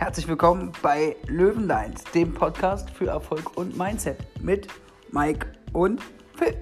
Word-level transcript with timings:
Herzlich 0.00 0.26
willkommen 0.28 0.72
bei 0.80 1.14
Löwenlines, 1.26 2.04
dem 2.04 2.32
Podcast 2.32 2.88
für 2.88 3.08
Erfolg 3.08 3.58
und 3.58 3.76
Mindset 3.76 4.16
mit 4.40 4.66
Mike 5.12 5.52
und 5.74 6.00
Phil. 6.38 6.56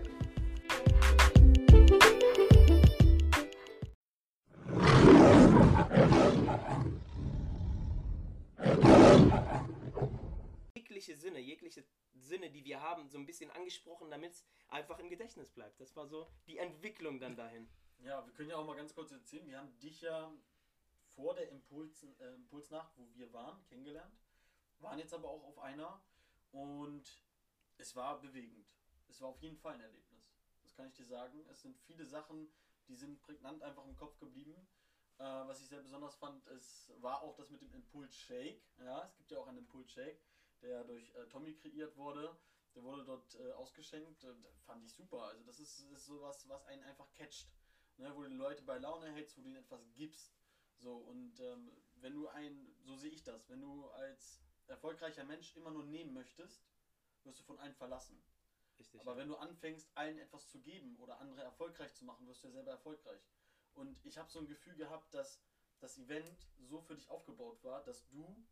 jegliche 10.75 11.15
Sinne, 11.15 11.39
jegliche 11.39 11.85
Sinne, 12.15 12.51
die 12.51 12.65
wir 12.65 12.83
haben, 12.83 13.09
so 13.09 13.19
ein 13.19 13.25
bisschen 13.25 13.53
angesprochen, 13.53 14.11
damit 14.11 14.33
es 14.33 14.45
einfach 14.67 14.99
im 14.99 15.09
Gedächtnis 15.09 15.53
bleibt. 15.53 15.81
Das 15.81 15.95
war 15.95 16.09
so 16.09 16.27
die 16.48 16.59
Entwicklung 16.59 17.20
dann 17.20 17.37
dahin. 17.37 17.69
Ja, 18.01 18.27
wir 18.27 18.33
können 18.33 18.51
ja 18.51 18.57
auch 18.57 18.66
mal 18.66 18.75
ganz 18.75 18.93
kurz 18.97 19.12
erzählen. 19.12 19.48
Wir 19.48 19.59
haben 19.59 19.79
dich 19.79 20.01
ja 20.01 20.29
vor 21.19 21.34
der 21.34 21.48
Impuls, 21.48 22.05
äh, 22.20 22.34
Impulsnacht, 22.34 22.96
wo 22.96 23.12
wir 23.12 23.32
waren, 23.32 23.60
kennengelernt. 23.64 24.16
Waren 24.78 25.00
jetzt 25.00 25.12
aber 25.12 25.28
auch 25.28 25.42
auf 25.42 25.59
einer 25.59 26.00
und 26.52 27.24
es 27.76 27.96
war 27.96 28.20
bewegend. 28.20 28.72
Es 29.09 29.20
war 29.20 29.30
auf 29.30 29.42
jeden 29.42 29.56
Fall 29.56 29.74
ein 29.74 29.80
Erlebnis. 29.80 30.32
Das 30.62 30.76
kann 30.76 30.86
ich 30.86 30.95
dir 30.95 31.04
sagen. 31.04 31.45
Es 31.50 31.62
sind 31.62 31.76
viele 31.76 32.06
Sachen, 32.06 32.48
die 32.86 32.95
sind 32.95 33.20
prägnant 33.20 33.64
einfach 33.64 33.84
im 33.84 33.96
Kopf 33.96 34.16
geblieben. 34.20 34.54
Äh, 35.18 35.24
was 35.24 35.60
ich 35.60 35.66
sehr 35.66 35.82
besonders 35.82 36.14
fand, 36.14 36.46
es 36.46 36.92
war 37.00 37.20
auch 37.23 37.34
das 37.34 37.50
mit 37.50 37.62
dem 37.62 37.74
Impuls 37.74 38.14
Shake. 38.16 38.62
Ja, 38.78 39.04
es 39.04 39.16
gibt 39.16 39.32
ja 39.32 39.38
auch 39.38 39.48
einen 39.48 39.59
Impuls 39.59 39.90
Shake, 39.90 40.23
der 40.62 40.84
durch 40.84 41.12
äh, 41.16 41.26
Tommy 41.26 41.52
kreiert 41.56 41.96
wurde. 41.96 42.38
Der 42.76 42.84
wurde 42.84 43.04
dort 43.04 43.34
äh, 43.34 43.50
ausgeschenkt. 43.54 44.24
Fand 44.66 44.84
ich 44.84 44.92
super. 44.92 45.24
Also 45.24 45.42
das 45.42 45.59
ist, 45.59 45.80
ist 45.80 46.06
sowas, 46.06 46.48
was 46.48 46.64
einen 46.66 46.84
einfach 46.84 47.12
catcht. 47.14 47.50
Ne, 47.96 48.14
wo 48.14 48.23
du 48.23 48.28
die 48.28 48.37
Leute 48.37 48.62
bei 48.62 48.78
Laune 48.78 49.10
hältst, 49.10 49.37
wo 49.37 49.42
du 49.42 49.48
ihnen 49.48 49.56
etwas 49.56 49.92
gibst. 49.95 50.38
So, 50.80 50.96
und 50.96 51.41
ähm, 51.41 51.73
wenn 51.96 52.14
du 52.14 52.28
ein, 52.28 52.74
so 52.84 52.96
sehe 52.96 53.10
ich 53.10 53.24
das, 53.24 53.48
wenn 53.48 53.60
du 53.60 53.87
als 53.91 54.41
erfolgreicher 54.66 55.24
Mensch 55.24 55.57
immer 55.57 55.71
nur 55.71 55.84
nehmen 55.84 56.12
möchtest, 56.12 56.62
wirst 57.24 57.40
du 57.40 57.45
von 57.45 57.59
allen 57.59 57.74
verlassen. 57.74 58.23
Richtig. 58.79 59.01
Aber 59.01 59.12
ja. 59.12 59.18
wenn 59.18 59.29
du 59.29 59.37
anfängst, 59.37 59.90
allen 59.96 60.18
etwas 60.18 60.49
zu 60.49 60.60
geben 60.60 60.96
oder 60.99 61.18
andere 61.18 61.43
erfolgreich 61.43 61.93
zu 61.95 62.04
machen, 62.04 62.26
wirst 62.29 62.43
du 62.43 62.49
ja 62.49 62.52
selber 62.52 62.71
erfolgreich. 62.71 63.21
Und 63.74 64.05
ich 64.05 64.19
habe 64.19 64.31
so 64.31 64.39
ein 64.39 64.47
Gefühl 64.47 64.77
gehabt, 64.77 65.12
dass 65.15 65.41
das 65.81 65.99
Event 65.99 66.49
so 66.59 66.81
für 66.81 66.95
dich 66.95 67.09
aufgebaut 67.11 67.62
war, 67.65 67.83
dass 67.84 68.06
du 68.09 68.47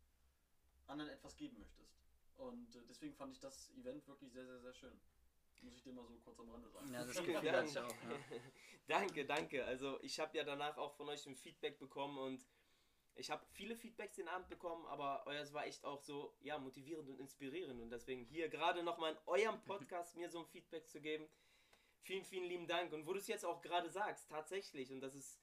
anderen 0.85 1.11
etwas 1.11 1.35
geben 1.37 1.57
möchtest. 1.59 1.97
Und 2.35 2.75
äh, 2.75 2.85
deswegen 2.87 3.15
fand 3.15 3.33
ich 3.33 3.39
das 3.39 3.71
Event 3.71 4.07
wirklich 4.07 4.31
sehr, 4.31 4.45
sehr, 4.45 4.59
sehr 4.59 4.73
schön. 4.73 4.99
Muss 5.61 5.75
ich 5.75 5.83
dir 5.83 5.93
mal 5.93 6.05
so 6.05 6.15
kurz 6.23 6.39
am 6.39 6.49
Rande 6.49 6.69
sagen. 6.69 6.93
Ja, 6.93 7.03
das 7.03 7.11
Vielen 7.19 7.33
Gefühl 7.33 7.51
Dank. 7.51 7.57
hatte 7.57 7.69
ich 7.69 7.79
auch. 7.79 7.89
Ja. 7.89 8.39
danke, 8.87 9.25
danke. 9.25 9.65
Also 9.65 9.99
ich 10.01 10.19
habe 10.19 10.37
ja 10.37 10.43
danach 10.43 10.77
auch 10.77 10.93
von 10.93 11.09
euch 11.09 11.25
ein 11.25 11.35
Feedback 11.35 11.79
bekommen 11.79 12.17
und 12.17 12.45
ich 13.15 13.31
habe 13.31 13.43
viele 13.51 13.75
Feedbacks 13.75 14.15
den 14.15 14.27
Abend 14.27 14.47
bekommen, 14.47 14.85
aber 14.85 15.25
euers 15.25 15.51
war 15.51 15.65
echt 15.65 15.83
auch 15.83 16.01
so, 16.01 16.35
ja, 16.39 16.59
motivierend 16.59 17.09
und 17.09 17.19
inspirierend. 17.19 17.81
Und 17.81 17.89
deswegen 17.89 18.23
hier 18.23 18.47
gerade 18.47 18.83
nochmal 18.83 19.13
in 19.13 19.17
eurem 19.25 19.63
Podcast 19.63 20.15
mir 20.15 20.29
so 20.29 20.39
ein 20.39 20.45
Feedback 20.45 20.87
zu 20.87 21.01
geben. 21.01 21.27
Vielen, 22.03 22.23
vielen 22.23 22.45
lieben 22.45 22.67
Dank. 22.67 22.93
Und 22.93 23.07
wo 23.07 23.13
du 23.13 23.19
es 23.19 23.27
jetzt 23.27 23.43
auch 23.43 23.61
gerade 23.61 23.89
sagst, 23.89 24.29
tatsächlich, 24.29 24.91
und 24.91 25.01
das 25.01 25.15
ist, 25.15 25.41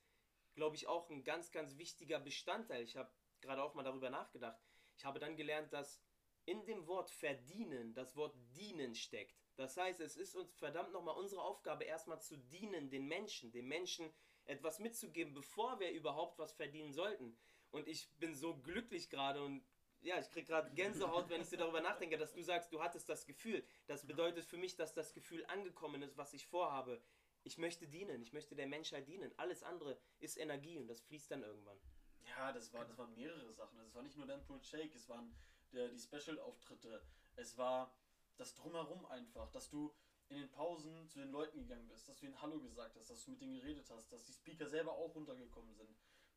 glaube 0.54 0.76
ich, 0.76 0.86
auch 0.86 1.10
ein 1.10 1.24
ganz, 1.24 1.50
ganz 1.50 1.76
wichtiger 1.76 2.20
Bestandteil. 2.20 2.84
Ich 2.84 2.96
habe 2.96 3.10
gerade 3.40 3.62
auch 3.62 3.74
mal 3.74 3.82
darüber 3.82 4.08
nachgedacht. 4.08 4.58
Ich 4.96 5.04
habe 5.04 5.18
dann 5.18 5.36
gelernt, 5.36 5.72
dass 5.72 6.00
in 6.46 6.64
dem 6.66 6.86
Wort 6.86 7.10
verdienen 7.10 7.92
das 7.94 8.14
Wort 8.14 8.36
dienen 8.54 8.94
steckt. 8.94 9.43
Das 9.56 9.76
heißt, 9.76 10.00
es 10.00 10.16
ist 10.16 10.34
uns 10.34 10.52
verdammt 10.54 10.92
nochmal 10.92 11.16
unsere 11.16 11.42
Aufgabe, 11.42 11.84
erstmal 11.84 12.20
zu 12.20 12.36
dienen, 12.36 12.90
den 12.90 13.06
Menschen, 13.06 13.52
den 13.52 13.66
Menschen 13.66 14.12
etwas 14.46 14.78
mitzugeben, 14.78 15.32
bevor 15.32 15.78
wir 15.80 15.92
überhaupt 15.92 16.38
was 16.38 16.52
verdienen 16.52 16.92
sollten. 16.92 17.36
Und 17.70 17.88
ich 17.88 18.10
bin 18.18 18.34
so 18.34 18.56
glücklich 18.56 19.10
gerade 19.10 19.42
und 19.42 19.64
ja, 20.00 20.18
ich 20.20 20.30
kriege 20.30 20.46
gerade 20.46 20.70
Gänsehaut, 20.72 21.30
wenn 21.30 21.40
ich 21.40 21.48
so 21.48 21.56
darüber 21.56 21.80
nachdenke, 21.80 22.18
dass 22.18 22.34
du 22.34 22.42
sagst, 22.42 22.72
du 22.72 22.82
hattest 22.82 23.08
das 23.08 23.24
Gefühl. 23.24 23.64
Das 23.86 24.06
bedeutet 24.06 24.44
für 24.44 24.58
mich, 24.58 24.76
dass 24.76 24.92
das 24.92 25.14
Gefühl 25.14 25.46
angekommen 25.46 26.02
ist, 26.02 26.18
was 26.18 26.34
ich 26.34 26.46
vorhabe. 26.46 27.02
Ich 27.42 27.56
möchte 27.56 27.88
dienen, 27.88 28.20
ich 28.20 28.32
möchte 28.32 28.54
der 28.54 28.66
Menschheit 28.66 29.08
dienen. 29.08 29.32
Alles 29.38 29.62
andere 29.62 29.98
ist 30.18 30.36
Energie 30.36 30.78
und 30.78 30.88
das 30.88 31.00
fließt 31.00 31.30
dann 31.30 31.42
irgendwann. 31.42 31.78
Ja, 32.26 32.52
das, 32.52 32.72
war, 32.72 32.84
das 32.84 32.98
waren 32.98 33.14
mehrere 33.14 33.52
Sachen. 33.52 33.80
Es 33.80 33.94
war 33.94 34.02
nicht 34.02 34.16
nur 34.16 34.26
der 34.26 34.36
Impulse 34.36 34.66
Shake, 34.66 34.94
es 34.94 35.08
waren 35.08 35.34
der, 35.72 35.88
die 35.88 35.98
Special-Auftritte, 35.98 37.02
es 37.36 37.56
war 37.56 37.94
das 38.36 38.54
Drumherum 38.54 39.06
einfach, 39.06 39.50
dass 39.50 39.68
du 39.68 39.94
in 40.28 40.38
den 40.38 40.50
Pausen 40.50 41.08
zu 41.08 41.18
den 41.18 41.30
Leuten 41.30 41.58
gegangen 41.58 41.86
bist, 41.88 42.08
dass 42.08 42.18
du 42.18 42.26
ihnen 42.26 42.40
Hallo 42.40 42.58
gesagt 42.58 42.96
hast, 42.96 43.10
dass 43.10 43.24
du 43.24 43.32
mit 43.32 43.40
denen 43.40 43.56
geredet 43.56 43.88
hast, 43.90 44.12
dass 44.12 44.24
die 44.24 44.32
Speaker 44.32 44.66
selber 44.66 44.92
auch 44.92 45.14
runtergekommen 45.14 45.74
sind. 45.74 45.96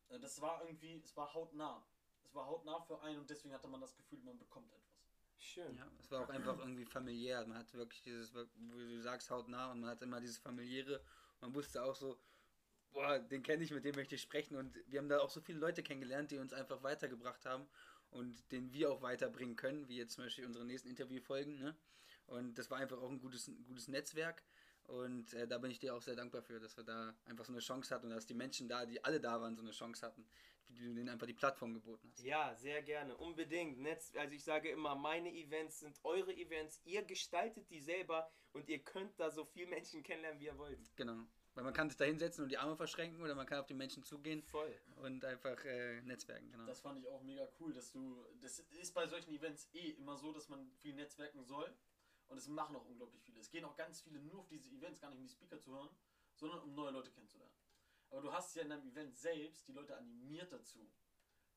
Äh, 0.10 0.20
Das 0.20 0.42
war 0.42 0.62
irgendwie, 0.64 1.02
es 1.04 1.16
war 1.16 1.34
hautnah. 1.34 1.86
Es 2.24 2.34
war 2.36 2.46
hautnah 2.46 2.82
für 2.82 3.02
einen 3.02 3.20
und 3.20 3.30
deswegen 3.30 3.54
hatte 3.54 3.68
man 3.68 3.80
das 3.82 3.96
Gefühl, 3.96 4.20
man 4.20 4.38
bekommt 4.38 4.72
etwas. 4.74 4.88
Schön. 5.40 5.76
Ja, 5.78 5.88
es 6.00 6.12
war 6.12 6.24
auch 6.24 6.30
einfach 6.30 6.58
irgendwie 6.58 6.86
familiär. 6.86 7.46
Man 7.46 7.60
hat 7.60 7.74
wirklich 7.74 8.02
dieses, 8.02 8.34
wo 8.34 8.44
du 8.78 9.02
sagst, 9.02 9.30
hautnah 9.30 9.72
und 9.72 9.82
man 9.82 9.92
hat 9.92 10.02
immer 10.02 10.20
dieses 10.20 10.38
familiäre. 10.38 11.02
Man 11.40 11.54
wusste 11.54 11.84
auch 11.84 11.96
so, 11.96 12.20
boah, 12.92 13.20
den 13.20 13.44
kenne 13.44 13.64
ich, 13.64 13.72
mit 13.72 13.86
dem 13.86 13.96
möchte 13.96 14.16
ich 14.16 14.22
sprechen. 14.22 14.58
Und 14.58 14.76
wir 14.88 15.00
haben 15.00 15.10
da 15.10 15.20
auch 15.20 15.30
so 15.30 15.40
viele 15.40 15.60
Leute 15.60 15.84
kennengelernt, 15.84 16.32
die 16.32 16.40
uns 16.40 16.54
einfach 16.54 16.82
weitergebracht 16.84 17.46
haben 17.46 17.68
und 18.18 18.52
den 18.52 18.74
wir 18.74 18.92
auch 18.92 19.02
weiterbringen 19.02 19.56
können, 19.56 19.88
wie 19.88 19.98
jetzt 19.98 20.14
zum 20.14 20.24
Beispiel 20.24 20.46
unsere 20.46 20.66
nächsten 20.66 20.90
Interviewfolgen. 20.90 21.60
Ne? 21.60 21.76
Und 22.26 22.58
das 22.58 22.70
war 22.72 22.80
einfach 22.80 22.98
auch 22.98 23.10
ein 23.10 23.20
gutes, 23.20 23.48
ein 23.48 23.64
gutes 23.66 23.88
Netzwerk. 23.88 24.44
Und 24.86 25.34
äh, 25.34 25.48
da 25.48 25.58
bin 25.58 25.70
ich 25.70 25.80
dir 25.80 25.94
auch 25.96 26.02
sehr 26.02 26.16
dankbar 26.16 26.42
für, 26.42 26.60
dass 26.60 26.78
wir 26.78 26.84
da 26.84 27.14
einfach 27.26 27.46
so 27.46 27.52
eine 27.52 27.62
Chance 27.62 27.94
hatten 27.94 28.08
und 28.08 28.14
dass 28.14 28.26
die 28.26 28.34
Menschen 28.34 28.68
da, 28.68 28.86
die 28.86 29.04
alle 29.04 29.20
da 29.20 29.40
waren, 29.42 29.56
so 29.56 29.62
eine 29.62 29.72
Chance 29.72 30.06
hatten, 30.06 30.26
die 30.70 30.86
du 30.86 30.94
denen 30.94 31.10
einfach 31.10 31.28
die 31.28 31.34
Plattform 31.34 31.74
geboten 31.74 32.10
hast. 32.12 32.24
Ja, 32.24 32.56
sehr 32.56 32.82
gerne, 32.82 33.16
unbedingt. 33.18 33.80
Netz, 33.80 34.14
also 34.16 34.34
ich 34.34 34.44
sage 34.44 34.70
immer, 34.70 34.96
meine 34.96 35.34
Events 35.34 35.82
sind 35.82 36.00
eure 36.04 36.34
Events. 36.34 36.82
Ihr 36.86 37.04
gestaltet 37.04 37.70
die 37.70 37.82
selber 37.82 38.32
und 38.54 38.68
ihr 38.70 38.80
könnt 38.80 39.20
da 39.20 39.30
so 39.30 39.46
viele 39.46 39.68
Menschen 39.68 40.04
kennenlernen, 40.04 40.40
wie 40.40 40.46
ihr 40.46 40.58
wollt. 40.58 40.96
Genau. 40.96 41.28
Weil 41.58 41.64
man 41.64 41.74
kann 41.74 41.90
sich 41.90 41.98
da 41.98 42.06
hinsetzen 42.06 42.44
und 42.44 42.50
die 42.50 42.60
Arme 42.60 42.76
verschränken 42.76 43.20
oder 43.20 43.34
man 43.34 43.48
kann 43.48 43.58
auf 43.58 43.66
die 43.66 43.74
Menschen 43.74 44.04
zugehen 44.04 44.44
Voll. 44.44 44.80
und 44.98 45.26
einfach 45.26 45.58
äh, 45.66 46.00
netzwerken, 46.02 46.52
genau. 46.52 46.68
Das 46.68 46.82
fand 46.82 47.00
ich 47.00 47.08
auch 47.08 47.24
mega 47.24 47.48
cool, 47.60 47.74
dass 47.74 47.92
du. 47.92 48.24
Das 48.42 48.60
ist 48.60 48.94
bei 48.94 49.08
solchen 49.08 49.32
Events 49.32 49.68
eh 49.74 49.90
immer 49.94 50.16
so, 50.18 50.32
dass 50.32 50.50
man 50.50 50.72
viel 50.74 50.94
netzwerken 50.94 51.44
soll. 51.44 51.76
Und 52.28 52.38
es 52.38 52.48
machen 52.48 52.76
auch 52.76 52.86
unglaublich 52.86 53.24
viele. 53.24 53.40
Es 53.40 53.50
gehen 53.50 53.66
auch 53.66 53.76
ganz 53.76 54.02
viele 54.02 54.20
nur 54.20 54.42
auf 54.42 54.48
diese 54.48 54.70
Events, 54.70 55.02
gar 55.02 55.10
nicht 55.10 55.18
um 55.18 55.26
die 55.26 55.34
Speaker 55.34 55.60
zu 55.60 55.72
hören, 55.72 55.90
sondern 56.36 56.62
um 56.62 56.76
neue 56.76 56.92
Leute 56.92 57.10
kennenzulernen. 57.10 57.56
Aber 58.12 58.22
du 58.22 58.32
hast 58.32 58.56
ja 58.56 58.62
in 58.62 58.70
deinem 58.70 58.88
Event 58.92 59.18
selbst 59.18 59.68
die 59.68 59.74
Leute 59.74 59.98
animiert 59.98 60.54
dazu, 60.54 60.88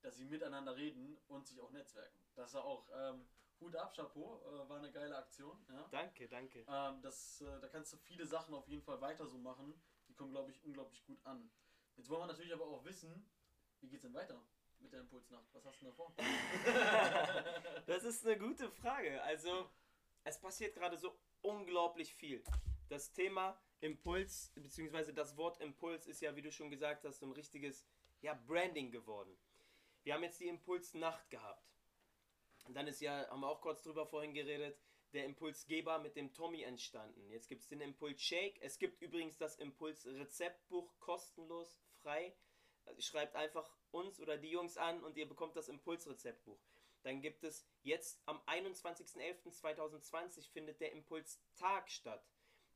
dass 0.00 0.16
sie 0.16 0.25
miteinander 0.25 0.77
reden 0.77 1.19
und 1.28 1.47
sich 1.47 1.60
auch 1.60 1.72
netzwerken. 1.72 2.25
Das 2.37 2.55
war 2.55 2.65
auch 2.65 2.89
ähm, 2.94 3.27
Hut 3.60 3.76
ab, 3.76 3.94
Chapeau, 3.94 4.41
äh, 4.47 4.69
war 4.69 4.78
eine 4.78 4.91
geile 4.91 5.16
Aktion. 5.16 5.56
Ja? 5.69 5.87
Danke, 5.91 6.28
danke. 6.28 6.65
Ähm, 6.69 7.03
das, 7.03 7.41
äh, 7.43 7.60
da 7.60 7.69
kannst 7.69 7.93
du 7.93 7.97
viele 7.98 8.26
Sachen 8.26 8.54
auf 8.54 8.66
jeden 8.69 8.82
Fall 8.82 9.00
weiter 9.00 9.26
so 9.26 9.38
machen. 9.38 9.75
Die 10.09 10.15
kommen, 10.15 10.32
glaube 10.32 10.50
ich, 10.50 10.62
unglaublich 10.65 11.04
gut 11.04 11.25
an. 11.25 11.50
Jetzt 11.97 12.09
wollen 12.09 12.22
wir 12.22 12.26
natürlich 12.26 12.53
aber 12.53 12.66
auch 12.66 12.84
wissen, 12.84 13.31
wie 13.81 13.88
geht's 13.88 14.03
denn 14.03 14.15
weiter 14.15 14.43
mit 14.78 14.93
der 14.93 15.00
Impulsnacht? 15.00 15.44
Was 15.53 15.65
hast 15.65 15.81
du 15.81 15.87
denn 15.87 15.94
da 15.94 15.97
vor? 15.97 16.15
Das 17.87 18.04
ist 18.04 18.26
eine 18.26 18.38
gute 18.38 18.71
Frage. 18.71 19.22
Also, 19.22 19.71
es 20.25 20.38
passiert 20.38 20.75
gerade 20.75 20.97
so 20.97 21.19
unglaublich 21.42 22.15
viel. 22.15 22.42
Das 22.88 23.12
Thema 23.12 23.60
Impuls, 23.81 24.53
beziehungsweise 24.54 25.12
das 25.12 25.37
Wort 25.37 25.60
Impuls 25.60 26.06
ist 26.06 26.21
ja, 26.21 26.34
wie 26.37 26.42
du 26.42 26.53
schon 26.53 26.71
gesagt 26.71 27.04
hast, 27.04 27.19
so 27.19 27.27
ein 27.27 27.32
richtiges 27.32 27.87
ja, 28.21 28.34
Branding 28.34 28.91
geworden. 28.91 29.37
Wir 30.03 30.15
haben 30.15 30.22
jetzt 30.22 30.41
die 30.41 30.48
Impulsnacht 30.48 31.28
gehabt. 31.31 31.70
Und 32.65 32.75
dann 32.75 32.87
ist 32.87 33.00
ja, 33.00 33.28
haben 33.28 33.41
wir 33.41 33.48
auch 33.48 33.60
kurz 33.60 33.82
drüber 33.82 34.06
vorhin 34.06 34.34
geredet, 34.34 34.78
der 35.12 35.25
Impulsgeber 35.25 35.98
mit 35.98 36.15
dem 36.16 36.32
Tommy 36.32 36.62
entstanden. 36.62 37.28
Jetzt 37.31 37.48
gibt 37.48 37.62
es 37.62 37.69
den 37.69 37.81
Impuls 37.81 38.22
Shake. 38.22 38.60
Es 38.62 38.78
gibt 38.78 39.03
übrigens 39.03 39.38
das 39.38 39.56
Impuls 39.56 40.06
Rezeptbuch 40.06 40.98
kostenlos, 41.00 41.81
frei. 42.03 42.37
Schreibt 42.98 43.37
einfach 43.37 43.76
uns 43.91 44.21
oder 44.21 44.37
die 44.37 44.50
Jungs 44.50 44.76
an 44.76 45.03
und 45.03 45.16
ihr 45.16 45.28
bekommt 45.28 45.57
das 45.57 45.68
Impulsrezeptbuch. 45.68 46.60
Dann 47.03 47.22
gibt 47.22 47.45
es 47.45 47.66
jetzt 47.83 48.21
am 48.27 48.41
21.11.2020 48.42 50.51
findet 50.51 50.80
der 50.80 50.92
Impulstag 50.92 51.91
statt. 51.91 52.28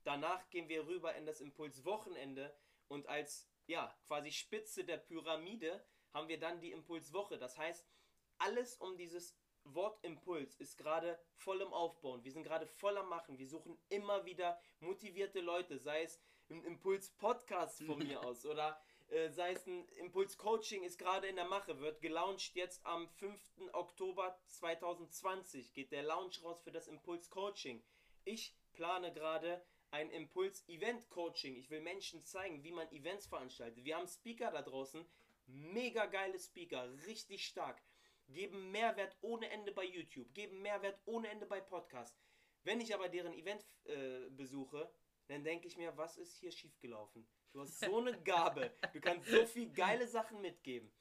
Danach 0.03 0.49
gehen 0.51 0.69
wir 0.69 0.87
rüber 0.87 1.15
in 1.15 1.27
das 1.27 1.41
Impulswochenende 1.41 2.57
und 2.89 3.07
als 3.07 3.49
ja, 3.67 3.97
quasi 4.07 4.33
Spitze 4.33 4.85
der 4.85 4.99
Pyramide 4.99 5.85
haben 6.13 6.29
wir 6.29 6.39
dann 6.39 6.61
die 6.61 6.73
Impulswoche. 6.73 7.39
Das 7.39 7.57
heißt, 7.57 7.87
alles 8.39 8.77
um 8.77 8.97
dieses 8.97 9.37
Wort 9.65 10.03
Impuls 10.05 10.55
ist 10.57 10.77
gerade 10.77 11.19
voll 11.33 11.61
im 11.61 11.73
Aufbauen. 11.73 12.23
Wir 12.25 12.33
sind 12.33 12.45
gerade 12.45 12.67
voll 12.67 12.97
am 12.97 13.09
Machen. 13.09 13.39
Wir 13.39 13.49
suchen 13.49 13.79
immer 13.89 14.25
wieder 14.25 14.61
motivierte 14.81 15.41
Leute, 15.41 15.79
sei 15.79 16.03
es 16.03 16.21
ein 16.51 16.63
Impuls-Podcast 16.65 17.83
von 17.85 17.99
mir 17.99 18.21
aus 18.25 18.45
oder 18.45 18.79
äh, 19.09 19.31
sei 19.31 19.53
es 19.53 19.67
ein 19.67 19.89
Impuls-Coaching 20.01 20.83
ist 20.83 20.99
gerade 20.99 21.27
in 21.27 21.37
der 21.37 21.47
Mache, 21.47 21.81
wird 21.81 22.01
gelauncht 22.01 22.55
jetzt 22.55 22.85
am 22.85 23.09
5. 23.09 23.41
Oktober 23.73 24.39
2020. 24.47 25.73
Geht 25.73 25.93
der 25.93 26.03
Launch 26.03 26.43
raus 26.43 26.63
für 26.63 26.73
das 26.73 26.89
Impuls-Coaching. 26.89 27.83
Ich 28.25 28.55
plane 28.73 29.13
gerade 29.13 29.65
ein 29.91 30.11
Impuls-Event-Coaching. 30.11 31.57
Ich 31.57 31.71
will 31.71 31.81
Menschen 31.81 32.25
zeigen, 32.25 32.65
wie 32.65 32.73
man 32.73 32.91
Events 32.93 33.27
veranstaltet. 33.27 33.85
Wir 33.85 33.97
haben 33.97 34.09
Speaker 34.09 34.51
da 34.51 34.63
draußen, 34.63 35.07
mega 35.47 36.07
geile 36.07 36.39
Speaker, 36.39 36.91
richtig 37.07 37.47
stark. 37.47 37.81
Geben 38.29 38.71
Mehrwert 38.71 39.17
ohne 39.21 39.51
Ende 39.51 39.73
bei 39.73 39.85
YouTube, 39.85 40.33
geben 40.35 40.63
Mehrwert 40.63 41.01
ohne 41.05 41.29
Ende 41.29 41.47
bei 41.47 41.61
Podcast. 41.61 42.17
Wenn 42.63 42.81
ich 42.81 42.95
aber 42.95 43.09
deren 43.09 43.35
Event 43.35 43.65
äh, 43.85 44.31
besuche, 44.31 44.91
dann 45.29 45.45
denke 45.45 45.67
ich 45.67 45.77
mir, 45.77 45.97
was 45.97 46.17
ist 46.17 46.37
hier 46.37 46.51
schiefgelaufen? 46.51 47.27
Du 47.53 47.61
hast 47.61 47.79
so 47.79 47.99
eine 47.99 48.21
Gabe, 48.23 48.75
du 48.93 49.01
kannst 49.01 49.29
so 49.29 49.47
viel 49.47 49.71
geile 49.73 50.09
Sachen 50.09 50.41
mitgeben. 50.41 50.93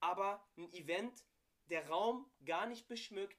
Aber 0.00 0.48
ein 0.56 0.72
Event, 0.72 1.24
der 1.66 1.88
Raum 1.88 2.30
gar 2.44 2.66
nicht 2.66 2.88
beschmückt, 2.88 3.36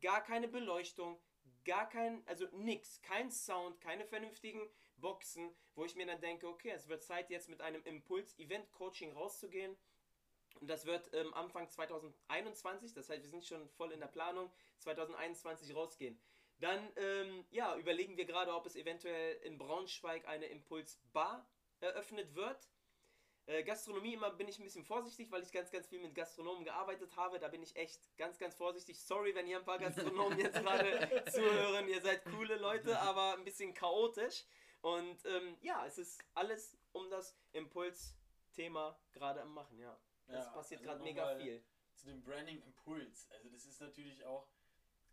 gar 0.00 0.22
keine 0.22 0.48
Beleuchtung, 0.48 1.20
gar 1.64 1.88
kein, 1.88 2.26
also 2.26 2.46
nix, 2.52 3.00
kein 3.02 3.30
Sound, 3.30 3.80
keine 3.80 4.06
vernünftigen 4.06 4.68
Boxen, 4.96 5.54
wo 5.74 5.84
ich 5.84 5.96
mir 5.96 6.06
dann 6.06 6.20
denke, 6.20 6.48
okay, 6.48 6.70
es 6.70 6.88
wird 6.88 7.02
Zeit 7.02 7.30
jetzt 7.30 7.48
mit 7.48 7.60
einem 7.60 7.82
Impuls-Event-Coaching 7.82 9.12
rauszugehen. 9.12 9.76
Und 10.60 10.68
das 10.68 10.86
wird 10.86 11.12
ähm, 11.14 11.32
Anfang 11.34 11.68
2021, 11.68 12.94
das 12.94 13.08
heißt, 13.08 13.22
wir 13.22 13.30
sind 13.30 13.44
schon 13.44 13.68
voll 13.70 13.92
in 13.92 14.00
der 14.00 14.06
Planung, 14.06 14.50
2021 14.78 15.74
rausgehen. 15.74 16.20
Dann 16.58 16.92
ähm, 16.96 17.44
ja, 17.50 17.76
überlegen 17.76 18.16
wir 18.16 18.24
gerade, 18.24 18.54
ob 18.54 18.66
es 18.66 18.76
eventuell 18.76 19.36
in 19.42 19.58
Braunschweig 19.58 20.26
eine 20.28 20.46
Impuls-Bar 20.46 21.44
eröffnet 21.80 22.34
wird. 22.36 22.68
Äh, 23.46 23.64
Gastronomie 23.64 24.14
immer 24.14 24.30
bin 24.30 24.46
ich 24.46 24.58
ein 24.58 24.64
bisschen 24.64 24.84
vorsichtig, 24.84 25.32
weil 25.32 25.42
ich 25.42 25.50
ganz, 25.50 25.72
ganz 25.72 25.88
viel 25.88 25.98
mit 25.98 26.14
Gastronomen 26.14 26.64
gearbeitet 26.64 27.16
habe. 27.16 27.40
Da 27.40 27.48
bin 27.48 27.62
ich 27.62 27.74
echt 27.74 28.16
ganz, 28.16 28.38
ganz 28.38 28.54
vorsichtig. 28.54 29.02
Sorry, 29.02 29.34
wenn 29.34 29.46
hier 29.46 29.58
ein 29.58 29.64
paar 29.64 29.80
Gastronomen 29.80 30.38
jetzt 30.38 30.60
gerade 30.60 31.24
zuhören. 31.32 31.88
Ihr 31.88 32.00
seid 32.00 32.24
coole 32.26 32.56
Leute, 32.56 32.96
aber 33.00 33.34
ein 33.34 33.44
bisschen 33.44 33.74
chaotisch. 33.74 34.44
Und 34.82 35.24
ähm, 35.26 35.56
ja, 35.60 35.84
es 35.86 35.98
ist 35.98 36.22
alles 36.34 36.76
um 36.92 37.10
das 37.10 37.36
Impuls-Thema 37.52 38.96
gerade 39.12 39.42
am 39.42 39.52
Machen, 39.52 39.80
ja. 39.80 39.98
Es 40.32 40.46
Ja, 40.46 40.50
passiert 40.52 40.80
also 40.80 40.90
gerade 40.90 41.04
mega 41.04 41.36
viel. 41.36 41.62
Zu 41.94 42.06
dem 42.06 42.22
Branding 42.22 42.62
Impuls. 42.62 43.30
Also 43.30 43.50
das 43.50 43.66
ist 43.66 43.80
natürlich 43.80 44.24
auch, 44.24 44.48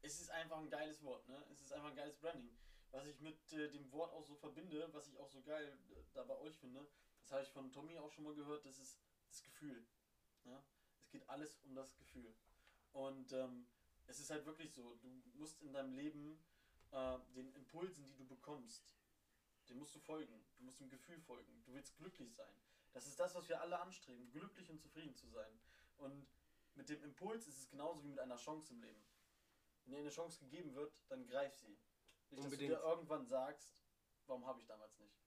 es 0.02 0.22
ist 0.22 0.30
einfach 0.30 0.58
ein 0.58 0.70
geiles 0.70 1.04
Wort, 1.04 1.28
ne? 1.28 1.46
Es 1.52 1.62
ist 1.62 1.74
einfach 1.74 1.90
ein 1.90 1.96
geiles 1.96 2.18
Branding. 2.18 2.58
Was 2.92 3.06
ich 3.06 3.20
mit 3.20 3.52
äh, 3.52 3.70
dem 3.70 3.92
Wort 3.92 4.14
auch 4.14 4.24
so 4.24 4.36
verbinde, 4.36 4.92
was 4.94 5.08
ich 5.08 5.18
auch 5.20 5.30
so 5.30 5.42
geil 5.44 5.78
äh, 5.92 6.04
da 6.14 6.24
bei 6.24 6.38
euch 6.38 6.58
finde, 6.58 6.88
das 7.22 7.32
habe 7.32 7.44
ich 7.44 7.52
von 7.52 7.72
Tommy 7.72 7.98
auch 7.98 8.12
schon 8.12 8.24
mal 8.24 8.34
gehört, 8.34 8.66
das 8.66 8.80
ist 8.80 9.00
das 9.28 9.44
Gefühl. 9.44 9.86
Ja? 10.46 10.64
Es 11.02 11.10
geht 11.12 11.28
alles 11.30 11.60
um 11.64 11.76
das 11.76 11.96
Gefühl. 11.98 12.34
Und 12.94 13.34
ähm, 13.34 13.68
es 14.08 14.20
ist 14.20 14.32
halt 14.32 14.46
wirklich 14.46 14.74
so, 14.74 14.96
du 14.96 15.10
musst 15.34 15.62
in 15.62 15.74
deinem 15.74 15.94
Leben 15.94 16.42
äh, 16.92 17.20
den 17.36 17.54
Impulsen, 17.54 18.06
die 18.06 18.16
du 18.16 18.26
bekommst, 18.26 18.96
den 19.68 19.78
musst 19.78 19.94
du 19.94 20.00
folgen. 20.00 20.44
Du 20.58 20.64
musst 20.64 20.80
dem 20.80 20.90
Gefühl 20.90 21.20
folgen. 21.20 21.62
Du 21.66 21.74
willst 21.74 21.96
glücklich 21.98 22.34
sein. 22.34 22.56
Das 22.92 23.08
ist 23.08 23.20
das, 23.20 23.36
was 23.36 23.48
wir 23.48 23.62
alle 23.62 23.80
anstreben, 23.80 24.30
glücklich 24.32 24.70
und 24.70 24.80
zufrieden 24.80 25.16
zu 25.16 25.28
sein. 25.28 25.60
Und 25.98 26.28
mit 26.76 26.90
dem 26.90 27.04
Impuls 27.04 27.48
ist 27.48 27.60
es 27.60 27.70
genauso 27.70 28.04
wie 28.04 28.08
mit 28.08 28.20
einer 28.20 28.38
Chance 28.38 28.74
im 28.74 28.82
Leben. 28.82 29.04
Wenn 29.84 29.94
dir 29.94 30.00
eine 30.00 30.10
Chance 30.10 30.40
gegeben 30.40 30.74
wird, 30.76 30.94
dann 31.08 31.26
greif 31.26 31.56
sie. 31.56 31.68
Nicht, 32.30 32.44
dass 32.44 32.46
Unbedingt. 32.46 32.72
du 32.72 32.76
dir 32.76 32.82
irgendwann 32.82 33.26
sagst, 33.26 33.84
warum 34.28 34.46
habe 34.46 34.60
ich 34.60 34.66
damals 34.66 34.98
nicht. 35.00 35.20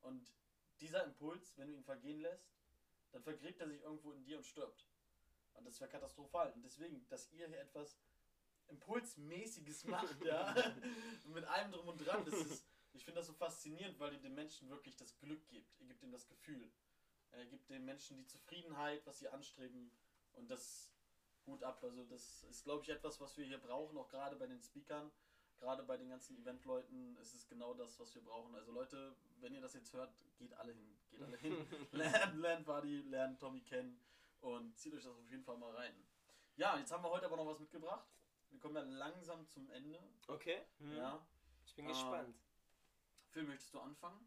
Und 0.00 0.32
dieser 0.80 1.04
Impuls, 1.04 1.56
wenn 1.56 1.68
du 1.68 1.74
ihn 1.74 1.84
vergehen 1.84 2.20
lässt, 2.20 2.54
dann 3.12 3.22
vergräbt 3.22 3.60
er 3.60 3.68
sich 3.68 3.80
irgendwo 3.80 4.12
in 4.12 4.24
dir 4.24 4.36
und 4.36 4.44
stirbt. 4.44 4.88
Und 5.54 5.64
das 5.64 5.80
wäre 5.80 5.90
katastrophal. 5.90 6.52
Und 6.52 6.62
deswegen, 6.62 7.06
dass 7.08 7.30
ihr 7.30 7.46
hier 7.46 7.60
etwas 7.60 7.98
Impulsmäßiges 8.68 9.84
macht, 9.84 10.20
ja, 10.24 10.54
mit 11.26 11.44
allem 11.44 11.72
drum 11.72 11.88
und 11.88 11.98
dran, 11.98 12.24
das 12.24 12.34
ist, 12.34 12.64
ich 12.92 13.04
finde 13.04 13.20
das 13.20 13.26
so 13.26 13.32
faszinierend, 13.32 13.98
weil 13.98 14.12
ihr 14.12 14.20
den 14.20 14.34
Menschen 14.34 14.68
wirklich 14.68 14.96
das 14.96 15.16
Glück 15.18 15.46
gebt. 15.48 15.80
Ihr 15.80 15.86
gebt 15.86 16.02
ihnen 16.02 16.12
das 16.12 16.26
Gefühl. 16.26 16.72
Er 17.36 17.46
gibt 17.46 17.68
den 17.70 17.84
Menschen 17.84 18.16
die 18.16 18.26
Zufriedenheit, 18.26 19.04
was 19.06 19.18
sie 19.18 19.28
anstreben. 19.28 19.90
Und 20.34 20.50
das 20.50 20.90
Hut 21.46 21.62
ab. 21.62 21.82
Also 21.82 22.04
das 22.04 22.42
ist, 22.44 22.64
glaube 22.64 22.82
ich, 22.82 22.88
etwas, 22.88 23.20
was 23.20 23.36
wir 23.36 23.44
hier 23.44 23.58
brauchen, 23.58 23.96
auch 23.98 24.08
gerade 24.08 24.36
bei 24.36 24.46
den 24.46 24.60
Speakern, 24.60 25.10
gerade 25.58 25.82
bei 25.84 25.96
den 25.96 26.08
ganzen 26.08 26.36
Eventleuten. 26.36 27.16
ist 27.18 27.34
es 27.34 27.46
genau 27.46 27.74
das, 27.74 27.98
was 28.00 28.14
wir 28.14 28.22
brauchen. 28.22 28.54
Also 28.54 28.72
Leute, 28.72 29.14
wenn 29.40 29.54
ihr 29.54 29.60
das 29.60 29.74
jetzt 29.74 29.92
hört, 29.92 30.12
geht 30.38 30.52
alle 30.54 30.72
hin. 30.72 30.96
Geht 31.10 31.22
alle 31.22 31.36
hin. 31.36 31.66
lernt, 31.92 32.36
lernt 32.36 32.66
Buddy, 32.66 33.02
lernt 33.02 33.38
Tommy 33.40 33.60
kennen 33.60 34.00
und 34.40 34.76
zieht 34.78 34.94
euch 34.94 35.02
das 35.04 35.12
auf 35.12 35.30
jeden 35.30 35.44
Fall 35.44 35.56
mal 35.58 35.74
rein. 35.74 35.94
Ja, 36.56 36.78
jetzt 36.78 36.92
haben 36.92 37.02
wir 37.02 37.10
heute 37.10 37.26
aber 37.26 37.36
noch 37.36 37.46
was 37.46 37.58
mitgebracht. 37.58 38.06
Wir 38.50 38.60
kommen 38.60 38.76
ja 38.76 38.82
langsam 38.82 39.46
zum 39.48 39.68
Ende. 39.70 39.98
Okay. 40.28 40.64
Mhm. 40.78 40.96
Ja. 40.96 41.26
Ich 41.66 41.74
bin 41.74 41.86
Ah. 41.86 41.88
gespannt. 41.88 42.36
Phil, 43.30 43.42
möchtest 43.42 43.74
du 43.74 43.80
anfangen? 43.80 44.26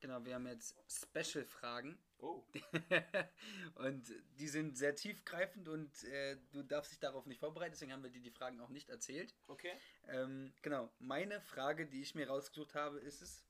Genau, 0.00 0.24
wir 0.24 0.34
haben 0.34 0.46
jetzt 0.46 0.74
Special-Fragen. 0.88 1.98
Oh. 2.22 2.44
und 3.76 4.12
die 4.38 4.48
sind 4.48 4.76
sehr 4.76 4.94
tiefgreifend 4.94 5.68
und 5.68 6.04
äh, 6.04 6.36
du 6.52 6.62
darfst 6.62 6.92
dich 6.92 6.98
darauf 6.98 7.26
nicht 7.26 7.40
vorbereiten, 7.40 7.72
deswegen 7.72 7.92
haben 7.92 8.02
wir 8.02 8.10
dir 8.10 8.20
die 8.20 8.30
Fragen 8.30 8.60
auch 8.60 8.68
nicht 8.68 8.90
erzählt. 8.90 9.34
Okay. 9.48 9.72
Ähm, 10.08 10.52
genau, 10.62 10.92
meine 10.98 11.40
Frage, 11.40 11.86
die 11.86 12.02
ich 12.02 12.14
mir 12.14 12.28
rausgesucht 12.28 12.74
habe, 12.74 12.98
ist 12.98 13.22
es, 13.22 13.44